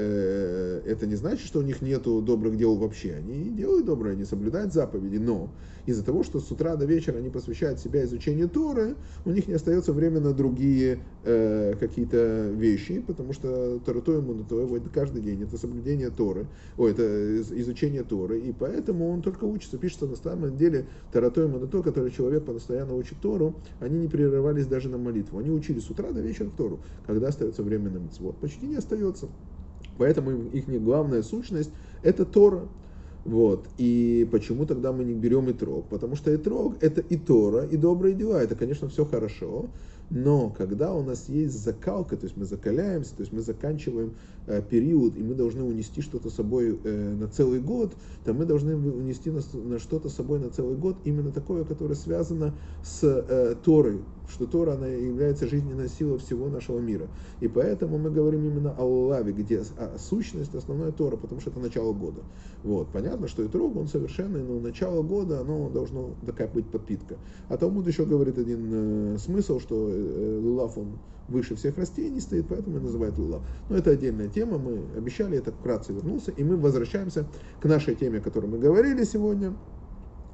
э, 0.85 0.89
это 0.89 1.05
не 1.05 1.15
значит, 1.15 1.45
что 1.45 1.59
у 1.59 1.63
них 1.63 1.81
нет 1.81 2.03
добрых 2.03 2.57
дел 2.57 2.75
вообще. 2.75 3.15
Они 3.15 3.49
делают 3.49 3.85
доброе, 3.85 4.13
они 4.13 4.25
соблюдают 4.25 4.73
заповеди, 4.73 5.17
но 5.17 5.49
из-за 5.85 6.03
того, 6.05 6.23
что 6.23 6.39
с 6.39 6.49
утра 6.51 6.75
до 6.75 6.85
вечера 6.85 7.17
они 7.17 7.29
посвящают 7.29 7.79
себя 7.79 8.03
изучению 8.05 8.49
Торы, 8.49 8.95
у 9.25 9.31
них 9.31 9.47
не 9.47 9.55
остается 9.55 9.91
времени 9.91 10.19
на 10.19 10.33
другие 10.33 10.99
э, 11.23 11.73
какие-то 11.79 12.51
вещи, 12.55 13.03
потому 13.05 13.33
что 13.33 13.79
Таратой 13.79 14.21
Мунатой 14.21 14.65
вот 14.65 14.83
каждый 14.93 15.21
день, 15.21 15.43
это 15.43 15.57
соблюдение 15.57 16.09
Торы, 16.09 16.47
о, 16.77 16.87
это 16.87 17.41
изучение 17.41 18.03
Торы, 18.03 18.39
и 18.39 18.53
поэтому 18.53 19.09
он 19.09 19.21
только 19.21 19.43
учится. 19.43 19.77
Пишется 19.77 20.07
на 20.07 20.15
самом 20.15 20.55
деле 20.55 20.85
Таратой 21.11 21.47
Мунатой, 21.47 21.83
который 21.83 22.11
человек 22.11 22.45
постоянно 22.45 22.95
учит 22.95 23.19
Тору, 23.21 23.55
они 23.79 23.99
не 23.99 24.07
прерывались 24.07 24.67
даже 24.67 24.89
на 24.89 24.97
молитву. 24.97 25.39
Они 25.39 25.49
учили 25.49 25.79
с 25.79 25.89
утра 25.89 26.11
до 26.11 26.21
вечера 26.21 26.49
Тору. 26.55 26.79
Когда 27.05 27.27
остается 27.27 27.63
время 27.63 27.89
на 27.89 27.97
митцвот? 27.97 28.37
Почти 28.37 28.67
не 28.67 28.75
остается. 28.75 29.22
Поэтому 29.97 30.31
их 30.31 30.67
главная 30.83 31.23
сущность– 31.23 31.71
это 32.03 32.25
Тора. 32.25 32.67
Вот. 33.25 33.67
И 33.77 34.27
почему 34.31 34.65
тогда 34.65 34.91
мы 34.91 35.03
не 35.03 35.13
берем 35.13 35.49
итрог? 35.49 35.85
Потому 35.85 36.15
что 36.15 36.35
итрог– 36.35 36.75
это 36.81 37.01
и 37.01 37.17
Тора, 37.17 37.65
и 37.65 37.77
добрые 37.77 38.15
дела. 38.15 38.41
Это, 38.41 38.55
конечно, 38.55 38.89
все 38.89 39.05
хорошо. 39.05 39.67
Но 40.09 40.49
когда 40.49 40.93
у 40.93 41.03
нас 41.03 41.29
есть 41.29 41.63
закалка, 41.63 42.17
то 42.17 42.25
есть 42.25 42.35
мы 42.37 42.45
закаляемся, 42.45 43.15
то 43.15 43.21
есть 43.21 43.31
мы 43.31 43.41
заканчиваем 43.41 44.13
период, 44.69 45.17
и 45.17 45.23
мы 45.23 45.35
должны 45.35 45.63
унести 45.63 46.01
что-то 46.01 46.29
с 46.29 46.35
собой 46.35 46.79
э, 46.83 47.13
на 47.15 47.27
целый 47.27 47.59
год, 47.59 47.93
то 48.23 48.33
мы 48.33 48.45
должны 48.45 48.75
унести 48.75 49.31
на, 49.31 49.79
что-то 49.79 50.09
с 50.09 50.15
собой 50.15 50.39
на 50.39 50.49
целый 50.49 50.75
год, 50.75 50.97
именно 51.05 51.31
такое, 51.31 51.63
которое 51.63 51.95
связано 51.95 52.53
с 52.83 53.03
э, 53.03 53.55
Торой, 53.63 54.01
что 54.29 54.45
Тора, 54.45 54.73
она 54.73 54.87
является 54.87 55.47
жизненной 55.47 55.89
силой 55.89 56.17
всего 56.19 56.49
нашего 56.49 56.79
мира. 56.79 57.07
И 57.39 57.47
поэтому 57.47 57.97
мы 57.97 58.09
говорим 58.09 58.45
именно 58.45 58.75
о 58.77 58.83
лаве, 58.83 59.33
где 59.33 59.63
а, 59.77 59.97
сущность 59.97 60.55
основная 60.55 60.91
Тора, 60.91 61.17
потому 61.17 61.41
что 61.41 61.49
это 61.49 61.59
начало 61.59 61.93
года. 61.93 62.21
Вот. 62.63 62.87
Понятно, 62.89 63.27
что 63.27 63.43
и 63.43 63.47
Трог, 63.47 63.75
он 63.75 63.87
совершенный, 63.87 64.43
но 64.43 64.59
начало 64.59 65.03
года, 65.03 65.41
оно 65.41 65.69
должно 65.69 66.11
такая 66.25 66.47
быть 66.47 66.65
подпитка. 66.67 67.17
А 67.49 67.57
Талмуд 67.57 67.87
еще 67.87 68.05
говорит 68.05 68.37
один 68.37 69.15
э, 69.15 69.17
смысл, 69.19 69.59
что 69.59 69.89
э, 69.89 70.39
лулав, 70.41 70.77
он 70.77 70.97
выше 71.27 71.55
всех 71.55 71.77
растений 71.77 72.19
стоит, 72.19 72.47
поэтому 72.47 72.77
и 72.77 72.81
называют 72.81 73.17
лулав. 73.17 73.41
Но 73.69 73.77
это 73.77 73.91
отдельная 73.91 74.27
тема, 74.27 74.57
мы 74.57 74.83
обещали, 74.97 75.37
это 75.37 75.51
вкратце 75.51 75.93
вернулся, 75.93 76.31
и 76.31 76.43
мы 76.43 76.57
возвращаемся 76.57 77.25
к 77.61 77.65
нашей 77.65 77.95
теме, 77.95 78.19
о 78.19 78.21
которой 78.21 78.47
мы 78.47 78.59
говорили 78.59 79.03
сегодня 79.03 79.53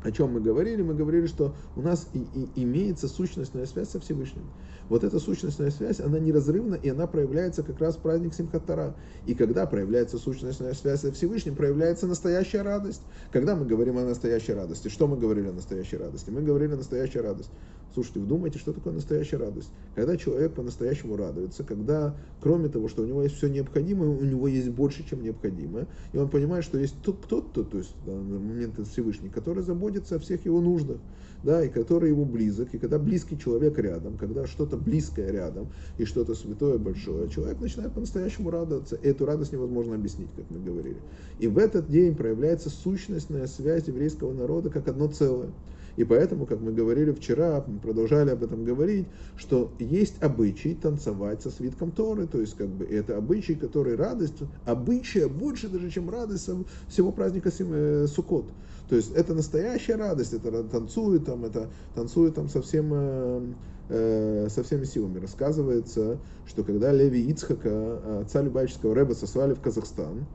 о 0.03 0.12
чем 0.12 0.31
мы 0.31 0.39
говорили? 0.39 0.81
Мы 0.81 0.93
говорили, 0.93 1.27
что 1.27 1.53
у 1.75 1.81
нас 1.81 2.08
и, 2.13 2.19
и 2.34 2.63
имеется 2.63 3.08
сущностная 3.08 3.65
связь 3.65 3.89
со 3.89 4.00
Всевышним. 4.00 4.43
Вот 4.88 5.03
эта 5.03 5.19
сущностная 5.19 5.72
связь, 5.72 6.00
она 6.00 6.19
неразрывна, 6.19 6.75
и 6.75 6.89
она 6.89 7.05
проявляется 7.05 7.63
как 7.63 7.79
раз 7.79 7.96
в 7.98 8.00
праздник 8.00 8.34
Симхатара. 8.34 8.96
И 9.27 9.36
когда 9.36 9.65
проявляется 9.65 10.17
сущностная 10.17 10.74
связь 10.74 11.01
со 11.01 11.12
Всевышним, 11.12 11.55
проявляется 11.55 12.08
настоящая 12.08 12.62
радость. 12.62 13.01
Когда 13.31 13.55
мы 13.55 13.65
говорим 13.65 13.98
о 13.98 14.05
настоящей 14.05 14.53
радости, 14.53 14.88
что 14.88 15.08
мы 15.08 15.17
говорили 15.17 15.50
о 15.50 15.53
настоящей 15.53 15.98
радости? 15.98 16.29
Мы 16.29 16.41
говорили 16.41 16.74
о 16.74 16.77
настоящей 16.77 17.19
радости. 17.19 17.51
Слушайте, 17.93 18.19
вдумайте, 18.19 18.60
что 18.60 18.72
такое 18.72 18.93
настоящая 18.93 19.38
радость? 19.38 19.72
Когда 19.96 20.15
человек 20.15 20.53
по-настоящему 20.53 21.15
радуется, 21.15 21.63
когда, 21.63 22.15
кроме 22.39 22.69
того, 22.69 22.88
что 22.88 23.01
у 23.01 23.05
него 23.05 23.24
есть 23.24 23.36
все 23.36 23.48
необходимое, 23.48 24.10
у 24.10 24.24
него 24.24 24.48
есть 24.48 24.69
больше, 24.69 25.08
чем 25.10 25.24
необходимое, 25.24 25.88
и 26.13 26.17
он 26.17 26.29
понимает, 26.29 26.63
что 26.63 26.77
есть 26.77 26.96
кто-то, 27.01 27.63
то 27.63 27.77
есть 27.77 27.96
на 28.05 28.13
момент 28.13 28.79
Всевышний, 28.88 29.29
который 29.29 29.63
заботится 29.63 30.17
о 30.17 30.19
всех 30.19 30.46
его 30.46 30.62
нуждах, 30.62 30.98
да, 31.43 31.63
и 31.63 31.69
который 31.69 32.12
ему 32.12 32.25
близок, 32.25 32.74
и 32.74 32.77
когда 32.77 33.00
близкий 33.00 33.39
человек 33.39 33.77
рядом, 33.79 34.17
когда 34.17 34.46
что-то 34.46 34.77
близкое 34.77 35.31
рядом, 35.31 35.69
и 35.98 36.05
что-то 36.05 36.36
святое, 36.36 36.77
большое, 36.77 37.29
человек 37.29 37.60
начинает 37.60 37.93
по-настоящему 37.93 38.51
радоваться, 38.51 38.98
и 38.98 39.08
эту 39.08 39.25
радость 39.25 39.51
невозможно 39.51 39.96
объяснить, 39.96 40.29
как 40.36 40.46
мы 40.51 40.60
говорили. 40.60 40.98
И 41.39 41.48
в 41.48 41.58
этот 41.58 41.89
день 41.89 42.15
проявляется 42.15 42.69
сущностная 42.69 43.48
связь 43.48 43.88
еврейского 43.88 44.34
народа 44.34 44.69
как 44.69 44.88
одно 44.88 45.08
целое. 45.08 45.50
И 45.98 46.03
поэтому, 46.03 46.46
как 46.46 46.60
мы 46.62 46.72
говорили 46.72 47.12
вчера, 47.12 47.63
мы 47.65 47.79
продолжали 47.79 48.31
об 48.31 48.43
этом 48.43 48.63
говорить, 48.63 49.08
что 49.36 49.72
есть 49.79 50.22
обычай 50.22 50.75
танцевать 50.75 51.41
со 51.41 51.51
свитком 51.51 51.91
Торы, 51.91 52.27
то 52.27 52.39
есть 52.39 52.55
как 52.55 52.67
бы 52.67 52.86
это 52.86 53.17
обычай, 53.17 53.55
который 53.55 53.96
радость, 53.96 54.36
обычая 54.65 55.27
больше 55.27 55.69
даже, 55.69 55.89
чем 55.89 56.10
радость 56.10 56.50
всего 56.88 57.12
праздника 57.12 57.51
э, 57.58 58.08
Суккот. 58.08 58.46
То 58.89 58.96
есть 58.96 59.12
это 59.13 59.36
настоящая 59.36 59.96
радость, 59.96 60.34
это 60.34 60.63
танцует 60.63 61.25
там, 61.25 61.46
это 61.46 61.69
танцует 61.93 62.34
там 62.34 62.50
совсем 62.50 62.89
э, 62.91 63.41
э, 63.89 64.48
со 64.50 64.63
всеми 64.63 64.86
силами. 64.86 65.19
Рассказывается, 65.19 66.17
что 66.48 66.63
когда 66.63 66.91
Леви 66.91 67.22
Ицхака, 67.29 68.22
отца 68.22 68.41
Любавического 68.41 68.96
Рэба, 68.96 69.13
сослали 69.13 69.53
в 69.53 69.62
Казахстан, 69.62 70.25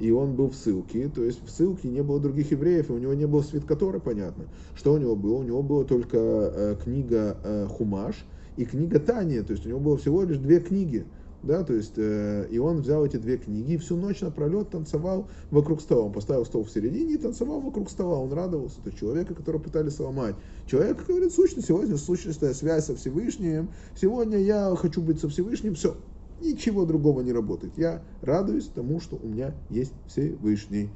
и 0.00 0.10
он 0.10 0.34
был 0.34 0.48
в 0.48 0.56
ссылке, 0.56 1.08
то 1.14 1.22
есть 1.22 1.44
в 1.44 1.50
ссылке 1.50 1.88
не 1.88 2.02
было 2.02 2.18
других 2.18 2.50
евреев, 2.50 2.88
и 2.88 2.92
у 2.92 2.98
него 2.98 3.14
не 3.14 3.26
было 3.26 3.42
свиткаторы, 3.42 4.00
понятно. 4.00 4.44
Что 4.74 4.94
у 4.94 4.98
него 4.98 5.14
было? 5.14 5.36
У 5.36 5.42
него 5.42 5.62
была 5.62 5.84
только 5.84 6.18
э, 6.18 6.76
книга 6.82 7.36
э, 7.44 7.66
Хумаш 7.66 8.24
и 8.56 8.64
книга 8.64 8.98
Тания, 8.98 9.42
то 9.42 9.52
есть 9.52 9.66
у 9.66 9.68
него 9.68 9.78
было 9.78 9.96
всего 9.98 10.22
лишь 10.22 10.38
две 10.38 10.60
книги. 10.60 11.06
Да, 11.42 11.64
то 11.64 11.72
есть, 11.72 11.94
э, 11.96 12.48
и 12.50 12.58
он 12.58 12.82
взял 12.82 13.04
эти 13.04 13.16
две 13.16 13.38
книги 13.38 13.72
и 13.72 13.76
всю 13.78 13.96
ночь 13.96 14.20
напролет 14.20 14.68
танцевал 14.68 15.26
вокруг 15.50 15.80
стола. 15.80 16.04
Он 16.04 16.12
поставил 16.12 16.44
стол 16.44 16.64
в 16.64 16.70
середине 16.70 17.14
и 17.14 17.16
танцевал 17.16 17.60
вокруг 17.60 17.88
стола. 17.88 18.18
Он 18.18 18.30
радовался. 18.30 18.76
Это 18.84 18.94
человека, 18.94 19.34
которого 19.34 19.62
пытались 19.62 19.94
сломать. 19.94 20.34
Человек 20.66 21.02
говорит, 21.06 21.32
сущность, 21.32 21.68
сегодня 21.68 21.96
сущностная 21.96 22.52
связь 22.52 22.84
со 22.84 22.94
Всевышним. 22.94 23.70
Сегодня 23.98 24.36
я 24.38 24.74
хочу 24.76 25.00
быть 25.00 25.18
со 25.18 25.30
Всевышним. 25.30 25.76
Все, 25.76 25.96
ничего 26.40 26.84
другого 26.84 27.20
не 27.20 27.32
работает. 27.32 27.76
Я 27.76 28.02
радуюсь 28.22 28.68
тому, 28.68 29.00
что 29.00 29.16
у 29.16 29.26
меня 29.26 29.54
есть 29.68 29.92
Всевышний. 30.06 30.90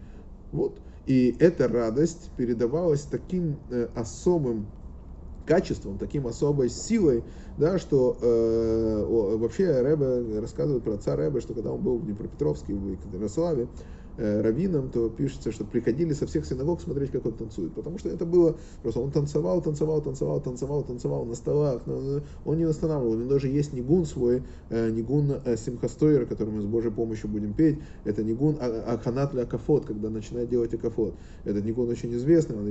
Вот. 0.52 0.80
И 1.06 1.36
эта 1.38 1.68
радость 1.68 2.30
передавалась 2.36 3.02
таким 3.02 3.58
э, 3.70 3.88
особым 3.94 4.66
качеством, 5.46 5.98
таким 5.98 6.26
особой 6.26 6.70
силой, 6.70 7.22
да, 7.58 7.78
что 7.78 8.16
э, 8.20 9.36
вообще 9.36 9.80
Рэбе 9.82 10.40
рассказывает 10.40 10.82
про 10.82 10.94
отца 10.94 11.16
Рэбе, 11.16 11.40
что 11.40 11.54
когда 11.54 11.70
он 11.70 11.82
был 11.82 11.98
в 11.98 12.06
Днепропетровске, 12.06 12.74
в 12.74 12.90
Екатеринославе, 12.90 13.68
Э, 14.16 14.42
раввинам, 14.42 14.90
то 14.90 15.08
пишется, 15.08 15.50
что 15.50 15.64
приходили 15.64 16.12
со 16.12 16.28
всех 16.28 16.46
синагог 16.46 16.80
смотреть, 16.80 17.10
как 17.10 17.26
он 17.26 17.32
танцует. 17.32 17.74
Потому 17.74 17.98
что 17.98 18.08
это 18.08 18.24
было 18.24 18.56
просто, 18.80 19.00
он 19.00 19.10
танцевал, 19.10 19.60
танцевал, 19.60 20.00
танцевал, 20.00 20.40
танцевал, 20.40 20.82
танцевал 20.84 21.24
на 21.24 21.34
столах, 21.34 21.82
но 21.86 22.22
он 22.44 22.58
не 22.58 22.62
останавливал. 22.64 23.14
У 23.14 23.16
него 23.16 23.28
даже 23.28 23.48
есть 23.48 23.72
нигун 23.72 24.06
свой, 24.06 24.44
э, 24.70 24.90
нигун 24.90 25.40
э, 25.44 25.56
Симхастойра, 25.56 26.26
который 26.26 26.50
мы 26.50 26.62
с 26.62 26.66
Божьей 26.66 26.92
помощью 26.92 27.28
будем 27.28 27.54
петь. 27.54 27.80
Это 28.04 28.22
нигун 28.22 28.56
Аханат 28.60 29.32
для 29.32 29.42
Акафот, 29.42 29.84
когда 29.86 30.10
начинает 30.10 30.48
делать 30.48 30.72
Акафот. 30.72 31.14
Этот 31.44 31.64
нигун 31.64 31.88
очень 31.88 32.14
известный, 32.14 32.56
он 32.56 32.68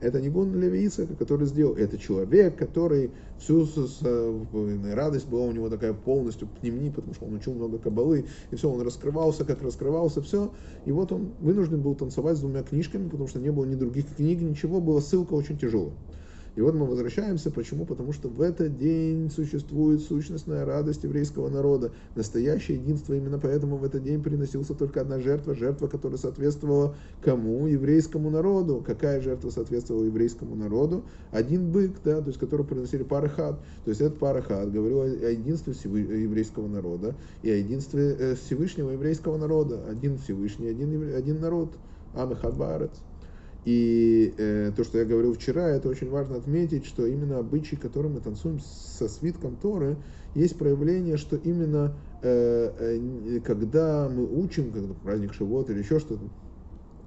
это 0.00 0.20
не 0.20 0.30
гон 0.30 0.54
Леви 0.58 0.88
который 1.18 1.46
сделал. 1.46 1.74
Это 1.74 1.98
человек, 1.98 2.56
который 2.56 3.10
всю 3.38 3.66
радость 4.94 5.28
была 5.28 5.44
у 5.44 5.52
него 5.52 5.68
такая 5.68 5.92
полностью 5.92 6.48
пневми, 6.48 6.90
потому 6.90 7.14
что 7.14 7.26
он 7.26 7.34
учил 7.34 7.54
много 7.54 7.78
кабалы, 7.78 8.26
и 8.50 8.56
все, 8.56 8.70
он 8.70 8.80
раскрывался, 8.82 9.44
как 9.44 9.62
раскрывался, 9.62 10.22
все. 10.22 10.52
И 10.86 10.92
вот 10.92 11.12
он 11.12 11.34
вынужден 11.38 11.82
был 11.82 11.94
танцевать 11.94 12.36
с 12.36 12.40
двумя 12.40 12.62
книжками, 12.62 13.08
потому 13.08 13.28
что 13.28 13.38
не 13.38 13.50
было 13.50 13.64
ни 13.64 13.74
других 13.74 14.16
книг, 14.16 14.40
ничего, 14.40 14.80
была 14.80 15.00
ссылка 15.00 15.34
очень 15.34 15.58
тяжелая. 15.58 15.92
И 16.60 16.62
вот 16.62 16.74
мы 16.74 16.84
возвращаемся. 16.84 17.50
Почему? 17.50 17.86
Потому 17.86 18.12
что 18.12 18.28
в 18.28 18.42
этот 18.42 18.76
день 18.76 19.30
существует 19.30 20.02
сущностная 20.02 20.66
радость 20.66 21.04
еврейского 21.04 21.48
народа, 21.48 21.90
настоящее 22.16 22.76
единство. 22.76 23.14
Именно 23.14 23.38
поэтому 23.38 23.78
в 23.78 23.84
этот 23.84 24.02
день 24.02 24.22
приносился 24.22 24.74
только 24.74 25.00
одна 25.00 25.20
жертва, 25.20 25.54
жертва, 25.54 25.86
которая 25.86 26.18
соответствовала 26.18 26.94
кому? 27.22 27.66
Еврейскому 27.66 28.28
народу. 28.28 28.84
Какая 28.86 29.22
жертва 29.22 29.48
соответствовала 29.48 30.04
еврейскому 30.04 30.54
народу? 30.54 31.06
Один 31.30 31.72
бык, 31.72 31.92
да, 32.04 32.20
то 32.20 32.26
есть 32.26 32.38
который 32.38 32.66
приносили 32.66 33.04
парахат. 33.04 33.58
То 33.86 33.88
есть 33.88 34.02
этот 34.02 34.18
парахат 34.18 34.70
говорил 34.70 35.00
о 35.00 35.06
единстве 35.06 35.72
еврейского 35.72 36.68
народа 36.68 37.14
и 37.40 37.50
о 37.50 37.56
единстве 37.56 38.14
э, 38.18 38.34
Всевышнего 38.34 38.90
еврейского 38.90 39.38
народа. 39.38 39.82
Один 39.88 40.18
Всевышний, 40.18 40.68
один, 40.68 41.14
один 41.14 41.40
народ. 41.40 41.72
Амехад 42.12 42.54
Баарец. 42.58 42.90
И 43.64 44.34
э, 44.38 44.72
то, 44.74 44.84
что 44.84 44.98
я 44.98 45.04
говорил 45.04 45.34
вчера, 45.34 45.68
это 45.68 45.88
очень 45.88 46.08
важно 46.08 46.36
отметить, 46.36 46.86
что 46.86 47.06
именно 47.06 47.38
обычаи, 47.38 47.76
которые 47.76 48.12
мы 48.12 48.20
танцуем 48.20 48.58
со 48.60 49.08
свитком 49.08 49.56
Торы, 49.56 49.98
есть 50.34 50.58
проявление, 50.58 51.18
что 51.18 51.36
именно 51.36 51.94
э, 52.22 52.72
э, 52.78 53.40
когда 53.40 54.08
мы 54.08 54.26
учим, 54.26 54.72
когда 54.72 54.94
праздник 54.94 55.34
Шивот 55.34 55.68
или 55.68 55.80
еще 55.80 56.00
что-то, 56.00 56.30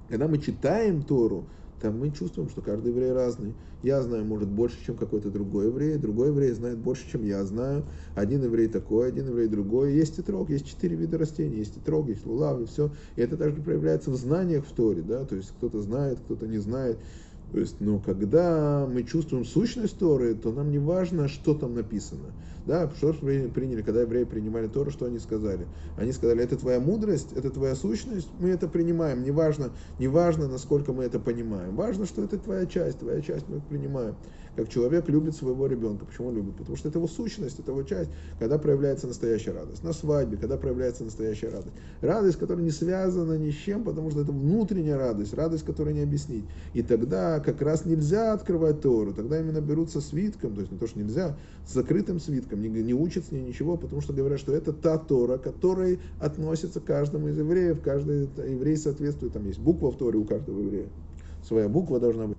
когда 0.08 0.28
мы 0.28 0.38
читаем 0.38 1.02
Тору, 1.02 1.48
там 1.84 1.98
мы 1.98 2.10
чувствуем, 2.10 2.48
что 2.48 2.62
каждый 2.62 2.92
еврей 2.92 3.12
разный. 3.12 3.52
Я 3.82 4.00
знаю, 4.00 4.24
может, 4.24 4.48
больше, 4.48 4.82
чем 4.86 4.96
какой-то 4.96 5.30
другой 5.30 5.66
еврей, 5.66 5.98
другой 5.98 6.28
еврей 6.28 6.50
знает 6.52 6.78
больше, 6.78 7.06
чем 7.12 7.26
я 7.26 7.44
знаю. 7.44 7.84
Один 8.14 8.42
еврей 8.42 8.68
такой, 8.68 9.08
один 9.08 9.28
еврей 9.28 9.48
другой. 9.48 9.92
Есть 9.92 10.18
и 10.18 10.22
трог, 10.22 10.48
есть 10.48 10.66
четыре 10.66 10.96
вида 10.96 11.18
растений, 11.18 11.58
есть 11.58 11.76
и 11.76 11.80
трог, 11.80 12.08
есть 12.08 12.24
лулав, 12.24 12.58
и 12.58 12.64
все. 12.64 12.90
И 13.16 13.20
это 13.20 13.36
также 13.36 13.60
проявляется 13.60 14.10
в 14.10 14.16
знаниях 14.16 14.64
в 14.64 14.72
Торе, 14.72 15.02
да, 15.02 15.26
то 15.26 15.36
есть 15.36 15.50
кто-то 15.50 15.82
знает, 15.82 16.20
кто-то 16.20 16.46
не 16.46 16.56
знает. 16.56 16.96
То 17.52 17.60
есть, 17.60 17.76
ну, 17.80 18.00
когда 18.00 18.86
мы 18.90 19.04
чувствуем 19.04 19.44
сущность 19.44 19.98
Торы, 19.98 20.34
то 20.34 20.52
нам 20.52 20.70
не 20.70 20.78
важно, 20.78 21.28
что 21.28 21.54
там 21.54 21.74
написано. 21.74 22.32
Да, 22.66 22.90
что 22.96 23.12
приняли, 23.12 23.82
когда 23.82 24.00
евреи 24.00 24.24
принимали 24.24 24.68
Тору, 24.68 24.90
что 24.90 25.04
они 25.04 25.18
сказали? 25.18 25.66
Они 25.98 26.12
сказали, 26.12 26.42
это 26.42 26.56
твоя 26.56 26.80
мудрость, 26.80 27.32
это 27.34 27.50
твоя 27.50 27.74
сущность, 27.74 28.28
мы 28.40 28.48
это 28.48 28.68
принимаем. 28.68 29.22
Неважно, 29.22 29.70
неважно, 29.98 30.48
насколько 30.48 30.92
мы 30.92 31.04
это 31.04 31.20
понимаем. 31.20 31.76
Важно, 31.76 32.06
что 32.06 32.24
это 32.24 32.38
твоя 32.38 32.64
часть, 32.66 32.98
твоя 33.00 33.20
часть 33.20 33.46
мы 33.48 33.60
принимаем. 33.60 34.16
Как 34.56 34.68
человек 34.68 35.08
любит 35.08 35.34
своего 35.34 35.66
ребенка. 35.66 36.04
Почему 36.04 36.32
любит? 36.32 36.56
Потому 36.56 36.76
что 36.76 36.88
это 36.88 36.98
его 36.98 37.08
сущность, 37.08 37.58
это 37.58 37.72
его 37.72 37.82
часть, 37.82 38.10
когда 38.38 38.58
проявляется 38.58 39.06
настоящая 39.06 39.52
радость. 39.52 39.82
На 39.82 39.92
свадьбе, 39.92 40.36
когда 40.36 40.56
проявляется 40.56 41.04
настоящая 41.04 41.48
радость. 41.48 41.74
Радость, 42.00 42.38
которая 42.38 42.64
не 42.64 42.70
связана 42.70 43.34
ни 43.34 43.50
с 43.50 43.54
чем, 43.54 43.84
потому 43.84 44.10
что 44.10 44.20
это 44.20 44.32
внутренняя 44.32 44.96
радость, 44.96 45.34
радость, 45.34 45.64
которую 45.64 45.94
не 45.94 46.02
объяснить. 46.02 46.44
И 46.72 46.82
тогда 46.82 47.40
как 47.40 47.60
раз 47.62 47.84
нельзя 47.84 48.32
открывать 48.32 48.80
Тору, 48.80 49.12
тогда 49.12 49.40
именно 49.40 49.60
берутся 49.60 50.00
свитком, 50.00 50.54
то 50.54 50.60
есть 50.60 50.72
не 50.72 50.78
то, 50.78 50.86
что 50.86 50.98
нельзя, 50.98 51.36
с 51.66 51.72
закрытым 51.72 52.20
свитком, 52.20 52.62
не, 52.62 52.68
не 52.68 52.94
учат 52.94 53.26
с 53.26 53.32
ней 53.32 53.42
ничего, 53.42 53.76
потому 53.76 54.00
что 54.00 54.12
говорят, 54.12 54.38
что 54.38 54.54
это 54.54 54.72
та 54.72 54.98
Тора, 54.98 55.38
которой 55.38 56.00
относится 56.20 56.80
каждому 56.80 57.28
из 57.28 57.38
евреев, 57.38 57.80
каждый 57.80 58.28
еврей 58.48 58.76
соответствует, 58.76 59.32
там 59.32 59.46
есть 59.46 59.58
буква 59.58 59.90
в 59.90 59.96
Торе 59.96 60.18
у 60.18 60.24
каждого 60.24 60.60
еврея, 60.60 60.88
своя 61.42 61.68
буква 61.68 62.00
должна 62.00 62.26
быть. 62.26 62.36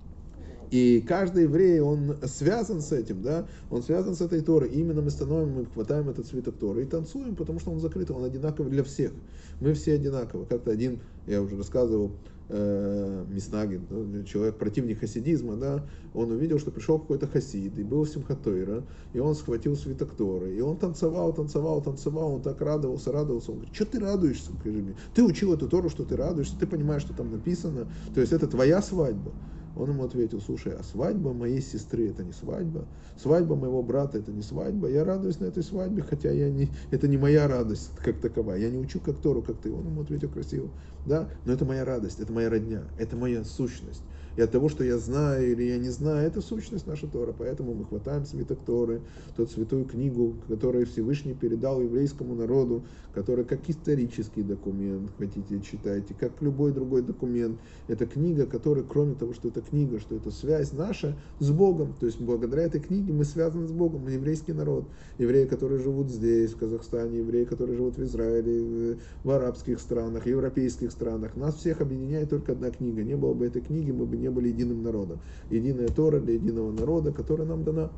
И 0.70 1.04
каждый 1.06 1.44
еврей, 1.44 1.80
он 1.80 2.16
связан 2.24 2.80
с 2.80 2.92
этим, 2.92 3.22
да, 3.22 3.46
он 3.70 3.82
связан 3.82 4.14
с 4.14 4.20
этой 4.20 4.40
Торой. 4.40 4.70
И 4.70 4.80
именно 4.80 5.02
мы 5.02 5.10
становим, 5.10 5.54
мы 5.54 5.66
хватаем 5.66 6.08
этот 6.08 6.26
свиток 6.26 6.56
Торы 6.56 6.82
и 6.82 6.86
танцуем, 6.86 7.36
потому 7.36 7.60
что 7.60 7.70
он 7.70 7.80
закрыт, 7.80 8.10
он 8.10 8.24
одинаковый 8.24 8.70
для 8.70 8.82
всех. 8.82 9.12
Мы 9.60 9.74
все 9.74 9.94
одинаковы. 9.94 10.46
Как-то 10.46 10.70
один, 10.70 11.00
я 11.26 11.40
уже 11.40 11.56
рассказывал, 11.56 12.12
э, 12.48 13.24
Миснагин, 13.28 14.24
человек 14.24 14.56
противник 14.56 15.00
хасидизма, 15.00 15.56
да, 15.56 15.86
он 16.14 16.30
увидел, 16.30 16.58
что 16.58 16.70
пришел 16.70 16.98
какой-то 16.98 17.26
хасид, 17.26 17.78
и 17.78 17.82
был 17.82 18.06
Симхатойра, 18.06 18.84
и 19.12 19.18
он 19.18 19.34
схватил 19.34 19.76
свиток 19.76 20.14
Торы, 20.14 20.54
и 20.54 20.60
он 20.60 20.76
танцевал, 20.76 21.32
танцевал, 21.32 21.82
танцевал, 21.82 22.34
он 22.34 22.42
так 22.42 22.60
радовался, 22.60 23.12
радовался, 23.12 23.50
он 23.50 23.58
говорит, 23.58 23.74
что 23.74 23.86
ты 23.86 23.98
радуешься, 23.98 24.50
скажи 24.60 24.78
мне, 24.78 24.94
ты 25.14 25.24
учил 25.24 25.52
эту 25.54 25.68
Тору, 25.68 25.90
что 25.90 26.04
ты 26.04 26.16
радуешься, 26.16 26.58
ты 26.58 26.66
понимаешь, 26.66 27.02
что 27.02 27.14
там 27.14 27.30
написано, 27.30 27.88
то 28.14 28.20
есть 28.20 28.32
это 28.32 28.46
твоя 28.46 28.80
свадьба. 28.82 29.32
Он 29.76 29.90
ему 29.90 30.04
ответил, 30.04 30.40
слушай, 30.40 30.72
а 30.72 30.82
свадьба 30.82 31.34
моей 31.34 31.60
сестры 31.60 32.08
это 32.08 32.24
не 32.24 32.32
свадьба, 32.32 32.86
свадьба 33.22 33.56
моего 33.56 33.82
брата 33.82 34.18
это 34.18 34.32
не 34.32 34.42
свадьба, 34.42 34.88
я 34.88 35.04
радуюсь 35.04 35.38
на 35.38 35.44
этой 35.44 35.62
свадьбе, 35.62 36.02
хотя 36.02 36.30
я 36.30 36.50
не, 36.50 36.70
это 36.90 37.06
не 37.08 37.18
моя 37.18 37.46
радость 37.46 37.90
как 37.96 38.20
таковая, 38.20 38.58
я 38.58 38.70
не 38.70 38.78
учу 38.78 39.00
как 39.00 39.18
Тору, 39.18 39.42
как 39.42 39.60
ты. 39.60 39.70
Он 39.70 39.84
ему 39.84 40.00
ответил 40.00 40.30
красиво, 40.30 40.70
да, 41.04 41.28
но 41.44 41.52
это 41.52 41.66
моя 41.66 41.84
радость, 41.84 42.20
это 42.20 42.32
моя 42.32 42.48
родня, 42.48 42.84
это 42.96 43.16
моя 43.16 43.44
сущность. 43.44 44.02
И 44.36 44.42
от 44.42 44.50
того, 44.50 44.68
что 44.68 44.84
я 44.84 44.98
знаю 44.98 45.50
или 45.50 45.64
я 45.64 45.78
не 45.78 45.88
знаю, 45.88 46.26
это 46.26 46.40
сущность 46.40 46.86
наша 46.86 47.06
Тора. 47.06 47.34
Поэтому 47.36 47.74
мы 47.74 47.84
хватаем 47.84 48.26
свиток 48.26 48.58
Торы, 48.66 49.00
тот 49.36 49.50
святую 49.50 49.86
книгу, 49.86 50.34
которую 50.48 50.86
Всевышний 50.86 51.34
передал 51.34 51.80
еврейскому 51.80 52.34
народу, 52.34 52.84
которая 53.14 53.46
как 53.46 53.68
исторический 53.70 54.42
документ, 54.42 55.10
хотите, 55.16 55.58
читайте, 55.60 56.14
как 56.18 56.32
любой 56.42 56.72
другой 56.72 57.00
документ. 57.00 57.58
Это 57.88 58.04
книга, 58.04 58.46
которая, 58.46 58.84
кроме 58.84 59.14
того, 59.14 59.32
что 59.32 59.48
это 59.48 59.62
книга, 59.62 59.98
что 60.00 60.16
это 60.16 60.30
связь 60.30 60.72
наша 60.72 61.16
с 61.38 61.50
Богом. 61.50 61.94
То 61.98 62.04
есть 62.04 62.20
благодаря 62.20 62.64
этой 62.64 62.80
книге 62.80 63.14
мы 63.14 63.24
связаны 63.24 63.66
с 63.66 63.72
Богом. 63.72 64.04
Мы 64.04 64.12
еврейский 64.12 64.52
народ. 64.52 64.84
Евреи, 65.16 65.46
которые 65.46 65.80
живут 65.80 66.10
здесь, 66.10 66.52
в 66.52 66.58
Казахстане, 66.58 67.20
евреи, 67.20 67.44
которые 67.44 67.76
живут 67.76 67.96
в 67.96 68.02
Израиле, 68.02 68.98
в 69.24 69.30
арабских 69.30 69.80
странах, 69.80 70.26
европейских 70.26 70.90
странах. 70.90 71.36
Нас 71.36 71.54
всех 71.54 71.80
объединяет 71.80 72.28
только 72.28 72.52
одна 72.52 72.70
книга. 72.70 73.02
Не 73.02 73.16
было 73.16 73.32
бы 73.32 73.46
этой 73.46 73.62
книги, 73.62 73.92
мы 73.92 74.04
бы 74.04 74.18
не 74.18 74.25
были 74.30 74.48
единым 74.48 74.82
народом. 74.82 75.20
Единая 75.50 75.88
Тора 75.88 76.20
для 76.20 76.34
единого 76.34 76.72
народа, 76.72 77.12
которая 77.12 77.46
нам 77.46 77.64
дана. 77.64 77.90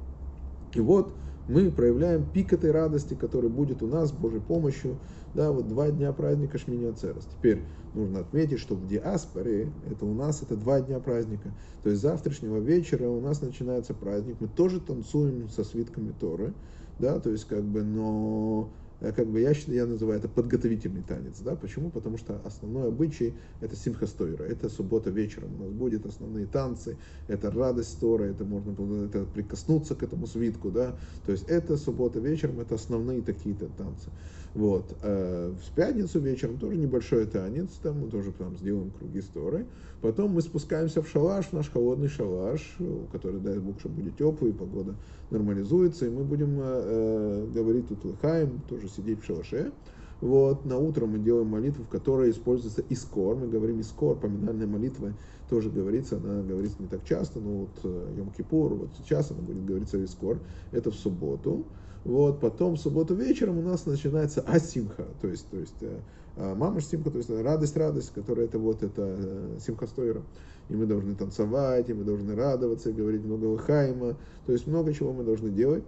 И 0.75 0.81
вот 0.81 1.13
мы 1.49 1.71
проявляем 1.71 2.27
пик 2.31 2.53
этой 2.53 2.71
радости, 2.71 3.15
который 3.15 3.49
будет 3.49 3.83
у 3.83 3.87
нас 3.87 4.11
с 4.11 4.13
Божьей 4.13 4.41
помощью. 4.41 4.99
Да, 5.35 5.51
вот 5.51 5.69
два 5.69 5.91
дня 5.91 6.13
праздника 6.13 6.59
Шмини. 6.59 6.93
Теперь 6.93 7.63
нужно 7.95 8.21
отметить, 8.21 8.59
что 8.59 8.75
в 8.75 8.87
диаспоре 8.87 9.71
это 9.91 10.05
у 10.05 10.15
нас 10.15 10.43
это 10.43 10.57
два 10.57 10.81
дня 10.81 11.01
праздника. 11.01 11.55
То 11.83 11.91
есть 11.91 12.03
завтрашнего 12.03 12.59
вечера 12.59 13.09
у 13.09 13.21
нас 13.21 13.41
начинается 13.41 13.95
праздник. 13.95 14.37
Мы 14.41 14.49
тоже 14.49 14.81
танцуем 14.81 15.49
со 15.49 15.65
свитками 15.65 16.13
Торы. 16.19 16.53
Да, 16.99 17.21
то 17.21 17.31
есть 17.31 17.47
как 17.47 17.63
бы, 17.63 17.83
но 17.83 18.69
как 19.01 19.27
бы 19.29 19.41
я, 19.41 19.53
я 19.53 19.87
называю 19.87 20.19
это 20.19 20.29
подготовительный 20.29 21.03
танец. 21.03 21.39
Да? 21.41 21.55
Почему? 21.55 21.91
Потому 21.91 22.19
что 22.19 22.41
основной 22.45 22.89
обычай 22.89 23.35
это 23.61 23.77
симхастойра, 23.77 24.43
это 24.43 24.69
суббота 24.69 25.11
вечером. 25.11 25.55
У 25.59 25.65
нас 25.65 25.73
будет 25.73 26.05
основные 26.05 26.47
танцы, 26.47 26.97
это 27.29 27.51
радость 27.51 28.01
Тора, 28.01 28.25
это 28.25 28.45
можно 28.45 29.05
это 29.05 29.25
прикоснуться 29.25 29.95
к 29.95 30.03
этому 30.03 30.27
свитку. 30.27 30.71
Да? 30.71 30.97
То 31.27 31.33
есть 31.33 31.45
это 31.49 31.77
суббота 31.77 32.19
вечером, 32.19 32.61
это 32.61 32.75
основные 32.75 33.23
такие-то 33.23 33.69
танцы. 33.77 34.11
Вот. 34.55 34.97
А 35.03 35.55
в 35.55 35.75
пятницу 35.75 36.21
вечером 36.21 36.59
тоже 36.59 36.77
небольшой 36.77 37.27
танец, 37.27 37.71
там 37.83 38.01
мы 38.01 38.09
тоже 38.09 38.33
там 38.33 38.57
сделаем 38.57 38.91
круги 38.91 39.21
сторы. 39.21 39.67
Потом 40.01 40.33
мы 40.33 40.43
спускаемся 40.43 41.03
в 41.03 41.09
шалаш, 41.09 41.47
в 41.47 41.53
наш 41.53 41.71
холодный 41.71 42.09
шалаш, 42.09 42.77
который, 43.13 43.41
дай 43.41 43.59
Бог, 43.59 43.81
что 43.81 43.89
будет 43.89 44.17
теплый, 44.17 44.53
погода 44.53 44.95
нормализуется, 45.31 46.07
и 46.07 46.11
мы 46.11 46.25
будем 46.25 46.59
э, 46.61 47.47
говорить 47.53 47.89
тут 47.89 48.05
лыхаем, 48.05 48.61
тоже 48.69 48.89
сидеть 48.89 49.21
в 49.23 49.27
шалаше. 49.27 49.73
Вот, 50.21 50.65
на 50.65 50.79
утро 50.79 51.07
мы 51.07 51.19
делаем 51.19 51.47
молитву, 51.47 51.85
в 51.85 51.89
которой 51.89 52.31
используется 52.31 52.83
искор. 52.89 53.37
Мы 53.37 53.47
говорим 53.49 53.81
искор, 53.81 54.17
поминальная 54.17 54.67
молитва 54.67 55.13
тоже 55.49 55.71
говорится, 55.71 56.17
она 56.17 56.43
говорится 56.43 56.77
не 56.81 56.89
так 56.89 57.05
часто, 57.05 57.41
но 57.41 57.51
вот 57.61 57.81
э, 57.85 58.15
Йом-Кипур, 58.17 58.75
вот 58.75 58.91
сейчас 58.99 59.31
она 59.31 59.41
будет 59.41 59.65
говориться 59.65 59.97
искор. 59.99 60.39
Это 60.73 60.91
в 60.91 60.95
субботу. 60.95 61.65
Вот, 62.05 62.41
потом 62.41 62.77
в 62.77 62.81
субботу 62.81 63.15
вечером 63.15 63.59
у 63.59 63.63
нас 63.63 63.85
начинается 63.87 64.41
асимха, 64.43 65.07
то 65.21 65.29
есть, 65.29 65.49
то 65.51 65.59
есть 65.59 65.75
э, 65.83 66.01
а 66.41 66.55
мама 66.55 66.81
симха, 66.81 67.11
то 67.11 67.19
есть 67.19 67.31
радость, 67.31 67.77
радость, 67.77 68.13
которая 68.15 68.47
это 68.47 68.61
вот 68.61 68.85
это 68.85 69.17
э, 69.19 69.59
симха 69.61 69.89
стойра. 69.89 70.23
И 70.69 70.77
мы 70.77 70.87
должны 70.87 71.17
танцевать, 71.17 71.89
и 71.89 71.95
мы 71.95 72.05
должны 72.05 72.37
радоваться, 72.37 72.91
и 72.91 72.93
говорить 72.93 73.25
много 73.25 73.47
лыхаима, 73.47 74.17
то 74.47 74.53
есть 74.53 74.67
много 74.67 74.95
чего 74.95 75.13
мы 75.13 75.25
должны 75.25 75.51
делать. 75.51 75.83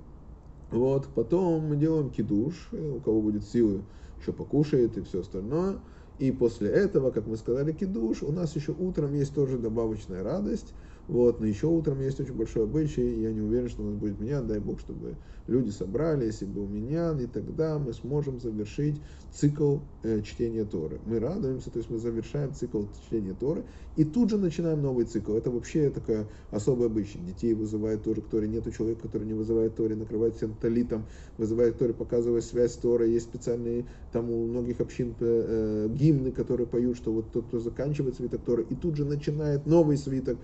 Вот, 0.73 1.07
потом 1.15 1.69
мы 1.69 1.77
делаем 1.77 2.11
кидуш, 2.11 2.69
э, 2.73 2.97
у 2.97 3.01
кого 3.01 3.23
будет 3.23 3.45
силы, 3.45 3.83
еще 4.21 4.33
покушает 4.33 4.99
и 4.99 5.03
все 5.03 5.21
остальное. 5.21 5.79
И 6.19 6.33
после 6.33 6.69
этого, 6.69 7.13
как 7.13 7.29
мы 7.29 7.37
сказали, 7.37 7.73
кидуш, 7.73 8.25
у 8.25 8.33
нас 8.33 8.57
еще 8.57 8.75
утром 8.77 9.15
есть 9.15 9.33
тоже 9.33 9.57
добавочная 9.57 10.25
радость, 10.25 10.75
вот, 11.11 11.41
но 11.41 11.47
еще 11.47 11.67
утром 11.67 12.01
есть 12.01 12.21
очень 12.21 12.35
большой 12.35 12.65
обычай, 12.65 13.21
я 13.21 13.33
не 13.33 13.41
уверен, 13.41 13.69
что 13.69 13.83
у 13.83 13.87
нас 13.87 13.97
будет 13.97 14.21
меня, 14.21 14.43
дай 14.43 14.61
Бог, 14.61 14.79
чтобы 14.79 15.17
люди 15.49 15.71
собрались, 15.71 16.41
и 16.43 16.45
был 16.45 16.69
меня, 16.69 17.13
и 17.21 17.27
тогда 17.27 17.81
мы 17.81 17.93
сможем 17.93 18.39
завершить 18.39 19.01
цикл 19.33 19.79
э, 20.05 20.23
чтения 20.23 20.65
Торы. 20.65 21.01
Мы 21.07 21.19
радуемся, 21.19 21.71
то 21.71 21.79
есть 21.79 21.91
мы 21.91 21.99
завершаем 21.99 22.55
цикл 22.55 22.85
чтения 23.09 23.35
Торы, 23.35 23.65
и 23.97 24.05
тут 24.05 24.31
же 24.31 24.39
начинаем 24.39 24.83
новый 24.83 25.05
цикл. 25.05 25.35
Это 25.35 25.51
вообще 25.51 25.91
такая 25.91 26.27
особая 26.53 26.87
обычай. 26.87 27.19
Детей 27.19 27.55
вызывает 27.55 28.03
тоже 28.03 28.23
к. 28.23 28.33
Нету 28.33 28.71
человека, 28.71 29.03
который 29.03 29.27
не 29.27 29.35
вызывает 29.35 29.75
Торе, 29.75 29.97
накрывает 29.97 30.37
всем 30.37 30.55
талитом, 30.55 31.05
вызывает 31.37 31.79
Торе, 31.79 31.93
показывая 31.93 32.41
связь 32.41 32.73
с 32.73 32.77
Торой. 32.77 33.11
Есть 33.11 33.27
специальные, 33.27 33.85
там 34.13 34.31
у 34.31 34.47
многих 34.47 34.81
общин 34.81 35.15
э, 35.21 35.89
гимны, 35.93 36.31
которые 36.31 36.67
поют, 36.67 36.97
что 36.97 37.13
вот 37.13 37.31
тот, 37.33 37.47
кто 37.49 37.59
заканчивает 37.59 38.17
свиток 38.17 38.43
Торы, 38.43 38.65
и 38.71 38.75
тут 38.75 38.97
же 38.97 39.05
начинает 39.05 39.67
новый 39.67 39.99
свиток 39.99 40.39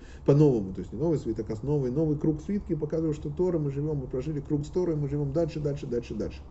по-новому. 0.57 0.73
То 0.73 0.81
есть 0.81 0.93
не 0.93 0.99
новый 0.99 1.19
свиток, 1.19 1.49
а 1.49 1.65
новый, 1.65 1.91
новый 1.91 2.17
круг 2.17 2.41
свитки, 2.41 2.75
показывает, 2.75 3.15
что 3.15 3.29
Тора 3.29 3.59
мы 3.59 3.71
живем, 3.71 3.97
мы 3.97 4.07
прожили 4.07 4.39
круг 4.41 4.65
с 4.65 4.69
Торой, 4.69 4.95
мы 4.95 5.07
живем 5.07 5.33
дальше, 5.33 5.59
дальше, 5.59 5.87
дальше, 5.87 6.15
дальше. 6.15 6.41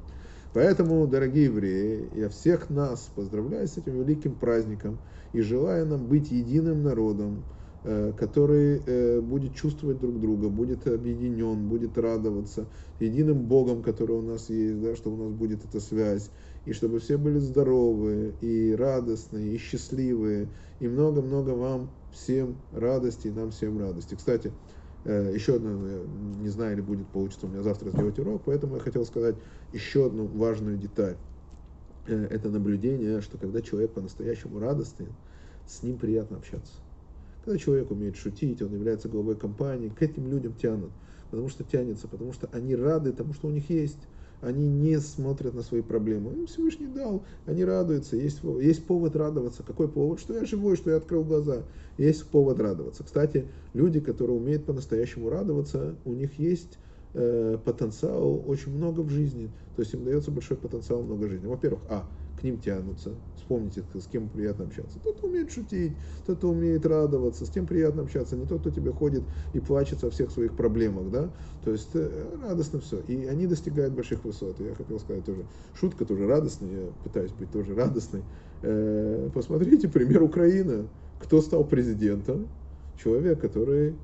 Поэтому, 0.53 1.07
дорогие 1.07 1.47
евреи, 1.47 2.09
я 2.14 2.29
всех 2.29 2.71
нас 2.71 3.11
поздравляю 3.14 3.66
с 3.69 3.77
этим 3.77 3.99
великим 4.03 4.35
праздником 4.37 4.99
и 5.33 5.40
желаю 5.40 5.87
нам 5.87 6.07
быть 6.07 6.31
единым 6.31 6.83
народом, 6.83 7.45
э, 7.85 8.12
который 8.16 8.81
э, 8.87 9.21
будет 9.21 9.55
чувствовать 9.55 9.99
друг 9.99 10.19
друга, 10.19 10.49
будет 10.49 10.87
объединен, 10.87 11.69
будет 11.69 11.99
радоваться 11.99 12.69
единым 13.01 13.45
Богом, 13.47 13.83
который 13.83 14.16
у 14.16 14.23
нас 14.23 14.49
есть, 14.49 14.81
да, 14.81 14.97
что 14.97 15.11
у 15.11 15.16
нас 15.16 15.33
будет 15.33 15.64
эта 15.64 15.81
связь, 15.81 16.31
и 16.67 16.73
чтобы 16.73 16.99
все 16.99 17.17
были 17.17 17.39
здоровы, 17.39 18.35
и 18.43 18.75
радостные, 18.75 19.55
и 19.55 19.59
счастливые, 19.59 20.49
и 20.81 20.89
много-много 20.89 21.51
вам 21.51 21.91
всем 22.13 22.57
радости, 22.73 23.29
и 23.29 23.33
нам 23.33 23.51
всем 23.51 23.79
радости. 23.79 24.15
Кстати, 24.15 24.53
Э, 25.07 25.31
еще 25.33 25.55
одно, 25.55 25.71
не 26.41 26.49
знаю, 26.49 26.75
или 26.75 26.81
будет 26.81 27.07
получится 27.07 27.47
у 27.47 27.49
меня 27.49 27.63
завтра 27.63 27.91
сделать 27.91 28.19
урок, 28.19 28.43
поэтому 28.45 28.75
я 28.75 28.81
хотел 28.81 29.05
сказать 29.05 29.37
еще 29.73 30.07
одну 30.07 30.27
важную 30.27 30.77
деталь. 30.77 31.17
Э, 32.09 32.27
это 32.29 32.51
наблюдение, 32.51 33.21
что 33.21 33.39
когда 33.39 33.63
человек 33.63 33.93
по-настоящему 33.93 34.59
радостный, 34.59 35.07
с 35.65 35.85
ним 35.85 35.99
приятно 35.99 36.39
общаться. 36.39 36.73
Когда 37.45 37.57
человек 37.57 37.93
умеет 37.93 38.17
шутить, 38.17 38.61
он 38.63 38.75
является 38.75 39.09
главой 39.09 39.37
компании, 39.37 39.91
к 39.91 40.03
этим 40.03 40.27
людям 40.27 40.55
тянут, 40.55 40.91
потому 41.31 41.49
что 41.51 41.63
тянется, 41.63 42.09
потому 42.09 42.33
что 42.33 42.49
они 42.53 42.75
рады 42.75 43.13
тому, 43.13 43.33
что 43.33 43.47
у 43.47 43.53
них 43.53 43.71
есть 43.71 44.09
они 44.47 44.69
не 44.69 45.01
смотрят 45.01 45.55
на 45.55 45.63
свои 45.63 45.83
проблемы. 45.83 46.33
Им 46.33 46.47
Всевышний 46.47 46.87
дал, 46.87 47.25
они 47.47 47.65
радуются, 47.65 48.17
есть, 48.17 48.43
есть 48.61 48.87
повод 48.87 49.17
радоваться. 49.17 49.65
Какой 49.65 49.89
повод? 49.89 50.21
Что 50.21 50.35
я 50.35 50.45
живой, 50.45 50.77
что 50.77 50.91
я 50.91 50.99
открыл 50.99 51.25
глаза. 51.25 51.65
Есть 51.99 52.27
повод 52.27 52.61
радоваться. 52.61 53.03
Кстати, 53.03 53.49
люди, 53.75 53.99
которые 53.99 54.37
умеют 54.37 54.65
по-настоящему 54.65 55.31
радоваться, 55.31 55.97
у 56.05 56.13
них 56.13 56.39
есть 56.39 56.79
э, 57.15 57.59
потенциал 57.65 58.41
очень 58.47 58.73
много 58.73 59.01
в 59.01 59.11
жизни. 59.11 59.51
То 59.75 59.83
есть 59.83 59.95
им 59.95 60.05
дается 60.05 60.31
большой 60.31 60.57
потенциал 60.57 61.03
много 61.03 61.27
жизни. 61.29 61.47
Во-первых, 61.47 61.81
а, 61.89 62.09
к 62.38 62.42
ним 62.42 62.59
тянутся. 62.59 63.12
Вспомните, 63.37 63.85
с 63.94 64.07
кем 64.07 64.29
приятно 64.29 64.64
общаться. 64.64 64.99
Тот, 64.99 65.22
умеет 65.22 65.53
шутить, 65.53 65.92
тот, 66.27 66.42
умеет 66.44 66.85
радоваться, 66.85 67.46
с 67.46 67.51
кем 67.51 67.66
приятно 67.66 68.03
общаться, 68.03 68.37
не 68.37 68.44
тот, 68.44 68.61
кто 68.61 68.70
тебе 68.70 68.92
ходит 68.92 69.22
и 69.53 69.61
плачет 69.61 70.03
о 70.05 70.11
всех 70.11 70.31
своих 70.31 70.57
проблемах, 70.57 71.11
да, 71.11 71.31
то 71.64 71.70
есть 71.70 71.90
э, 71.94 72.11
радостно 72.42 72.81
все. 72.81 73.01
И 73.07 73.25
они 73.27 73.46
достигают 73.46 73.94
больших 73.94 74.25
высот. 74.25 74.59
Я 74.61 74.75
хотел 74.75 74.99
сказать 74.99 75.25
тоже, 75.25 75.46
шутка 75.75 76.05
тоже 76.05 76.27
радостная, 76.27 76.70
я 76.70 76.92
пытаюсь 77.05 77.33
быть 77.33 77.51
тоже 77.53 77.75
радостной. 77.75 78.22
Э, 78.62 79.31
посмотрите, 79.33 79.88
пример 79.88 80.22
Украины. 80.22 80.88
Кто 81.20 81.40
стал 81.40 81.64
президентом? 81.64 82.49
Человек, 83.03 83.40
который 83.40 83.94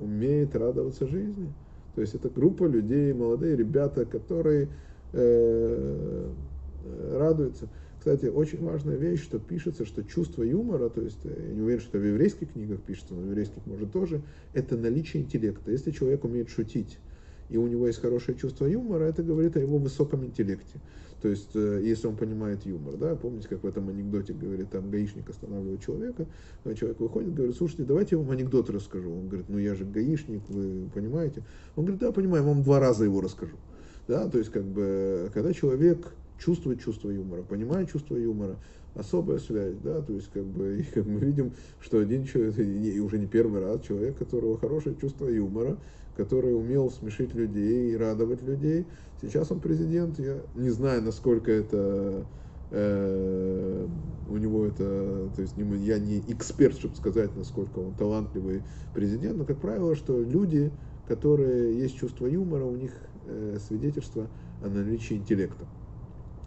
умеет 0.00 0.54
радоваться 0.54 1.06
жизни. 1.06 1.52
То 1.94 2.00
есть 2.00 2.14
это 2.14 2.30
группа 2.30 2.64
людей, 2.64 3.12
молодые 3.12 3.56
ребята, 3.56 4.04
которые 4.04 4.68
э, 5.12 6.30
радуются. 7.12 7.68
Кстати, 8.02 8.26
очень 8.26 8.60
важная 8.64 8.96
вещь, 8.96 9.22
что 9.22 9.38
пишется, 9.38 9.86
что 9.86 10.02
чувство 10.02 10.42
юмора, 10.42 10.88
то 10.88 11.00
есть 11.00 11.20
э, 11.22 11.46
я 11.50 11.54
не 11.54 11.60
уверен, 11.60 11.80
что 11.80 11.98
в 11.98 12.04
еврейских 12.04 12.52
книгах 12.52 12.80
пишется, 12.82 13.14
но 13.14 13.20
в 13.20 13.26
еврейских 13.26 13.64
может 13.64 13.92
тоже, 13.92 14.22
это 14.54 14.76
наличие 14.76 15.22
интеллекта. 15.22 15.70
Если 15.70 15.92
человек 15.92 16.24
умеет 16.24 16.48
шутить, 16.48 16.98
и 17.48 17.56
у 17.56 17.68
него 17.68 17.86
есть 17.86 18.00
хорошее 18.00 18.36
чувство 18.36 18.66
юмора, 18.66 19.04
это 19.04 19.22
говорит 19.22 19.56
о 19.56 19.60
его 19.60 19.78
высоком 19.78 20.24
интеллекте. 20.24 20.80
То 21.20 21.28
есть, 21.28 21.50
э, 21.54 21.80
если 21.84 22.08
он 22.08 22.16
понимает 22.16 22.66
юмор, 22.66 22.96
да, 22.96 23.14
помните, 23.14 23.46
как 23.46 23.62
в 23.62 23.66
этом 23.68 23.88
анекдоте 23.88 24.32
говорит, 24.32 24.70
там 24.70 24.90
гаишник 24.90 25.30
останавливает 25.30 25.80
человека, 25.80 26.26
человек 26.74 26.98
выходит, 26.98 27.32
говорит, 27.32 27.54
слушайте, 27.54 27.84
давайте 27.84 28.16
я 28.16 28.20
вам 28.20 28.32
анекдот 28.32 28.68
расскажу. 28.68 29.12
Он 29.12 29.28
говорит, 29.28 29.48
ну 29.48 29.58
я 29.58 29.76
же 29.76 29.84
гаишник, 29.84 30.42
вы 30.48 30.90
понимаете? 30.92 31.44
Он 31.76 31.84
говорит, 31.84 32.00
да, 32.00 32.10
понимаю, 32.10 32.42
вам 32.42 32.64
два 32.64 32.80
раза 32.80 33.04
его 33.04 33.20
расскажу. 33.20 33.54
Да, 34.08 34.28
то 34.28 34.38
есть, 34.38 34.50
как 34.50 34.64
бы, 34.64 35.30
когда 35.32 35.52
человек 35.52 36.12
чувствует 36.42 36.82
чувство 36.82 37.10
юмора, 37.10 37.42
понимает 37.42 37.90
чувство 37.90 38.16
юмора, 38.16 38.56
особая 38.94 39.38
связь, 39.38 39.76
да, 39.82 40.02
то 40.02 40.12
есть 40.12 40.30
как 40.32 40.44
бы 40.44 40.78
и 40.80 40.82
как 40.82 41.06
мы 41.06 41.20
видим, 41.20 41.52
что 41.80 41.98
один 41.98 42.24
человек, 42.24 42.58
и 42.58 43.00
уже 43.00 43.18
не 43.18 43.26
первый 43.26 43.60
раз, 43.60 43.82
человек, 43.82 44.16
у 44.16 44.24
которого 44.24 44.58
хорошее 44.58 44.96
чувство 45.00 45.28
юмора, 45.28 45.78
который 46.16 46.54
умел 46.54 46.90
смешить 46.90 47.34
людей 47.34 47.92
и 47.92 47.96
радовать 47.96 48.42
людей, 48.42 48.86
сейчас 49.20 49.50
он 49.50 49.60
президент, 49.60 50.18
я 50.18 50.42
не 50.54 50.70
знаю, 50.70 51.02
насколько 51.02 51.50
это 51.50 52.26
э, 52.70 53.86
у 54.28 54.36
него 54.36 54.66
это, 54.66 55.30
то 55.34 55.42
есть 55.42 55.56
не, 55.56 55.84
я 55.84 55.98
не 55.98 56.20
эксперт, 56.28 56.76
чтобы 56.76 56.96
сказать, 56.96 57.34
насколько 57.36 57.78
он 57.78 57.94
талантливый 57.94 58.62
президент, 58.94 59.38
но, 59.38 59.44
как 59.44 59.58
правило, 59.58 59.94
что 59.94 60.20
люди, 60.20 60.70
которые 61.06 61.78
есть 61.78 61.96
чувство 61.96 62.26
юмора, 62.26 62.64
у 62.64 62.76
них 62.76 62.92
э, 63.26 63.58
свидетельство 63.66 64.28
о 64.62 64.68
наличии 64.68 65.14
интеллекта. 65.14 65.66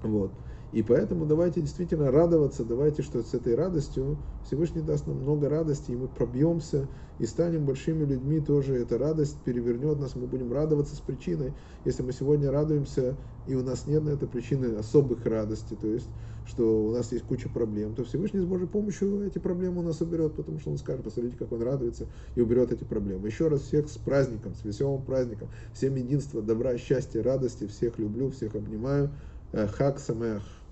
Вот. 0.03 0.31
И 0.75 0.83
поэтому 0.83 1.25
давайте 1.25 1.61
действительно 1.61 2.11
радоваться, 2.11 2.65
давайте, 2.65 3.01
что 3.01 3.23
с 3.23 3.33
этой 3.33 3.55
радостью 3.55 4.17
Всевышний 4.45 4.81
даст 4.81 5.07
нам 5.07 5.21
много 5.21 5.47
радости, 5.47 5.91
и 5.91 5.95
мы 5.95 6.09
пробьемся 6.09 6.89
и 7.17 7.25
станем 7.25 7.65
большими 7.65 8.03
людьми 8.03 8.41
тоже. 8.41 8.75
Эта 8.75 8.97
радость 8.97 9.37
перевернет 9.45 9.99
нас, 9.99 10.17
мы 10.17 10.27
будем 10.27 10.51
радоваться 10.51 10.97
с 10.97 10.99
причиной. 10.99 11.53
Если 11.85 12.03
мы 12.03 12.11
сегодня 12.11 12.51
радуемся, 12.51 13.15
и 13.47 13.55
у 13.55 13.63
нас 13.63 13.87
нет 13.87 14.03
на 14.03 14.09
этой 14.09 14.27
причины 14.27 14.75
особых 14.75 15.25
радостей, 15.25 15.77
то 15.77 15.87
есть, 15.87 16.09
что 16.45 16.87
у 16.87 16.91
нас 16.91 17.09
есть 17.13 17.23
куча 17.23 17.47
проблем, 17.47 17.95
то 17.95 18.03
Всевышний 18.03 18.41
с 18.41 18.45
Божьей 18.45 18.67
помощью 18.67 19.25
эти 19.25 19.39
проблемы 19.39 19.79
у 19.79 19.83
нас 19.83 20.01
уберет, 20.01 20.33
потому 20.33 20.59
что 20.59 20.71
Он 20.71 20.77
скажет, 20.77 21.03
посмотрите, 21.03 21.37
как 21.37 21.53
Он 21.53 21.61
радуется 21.61 22.07
и 22.35 22.41
уберет 22.41 22.73
эти 22.73 22.83
проблемы. 22.83 23.27
Еще 23.27 23.47
раз 23.47 23.61
всех 23.61 23.87
с 23.87 23.97
праздником, 23.97 24.53
с 24.55 24.65
веселым 24.65 25.03
праздником, 25.03 25.47
всем 25.73 25.95
единства, 25.95 26.41
добра, 26.41 26.77
счастья, 26.77 27.23
радости, 27.23 27.65
всех 27.65 27.97
люблю, 27.97 28.29
всех 28.29 28.55
обнимаю. 28.55 29.11
Хак 29.55 29.99
Самех. 29.99 30.64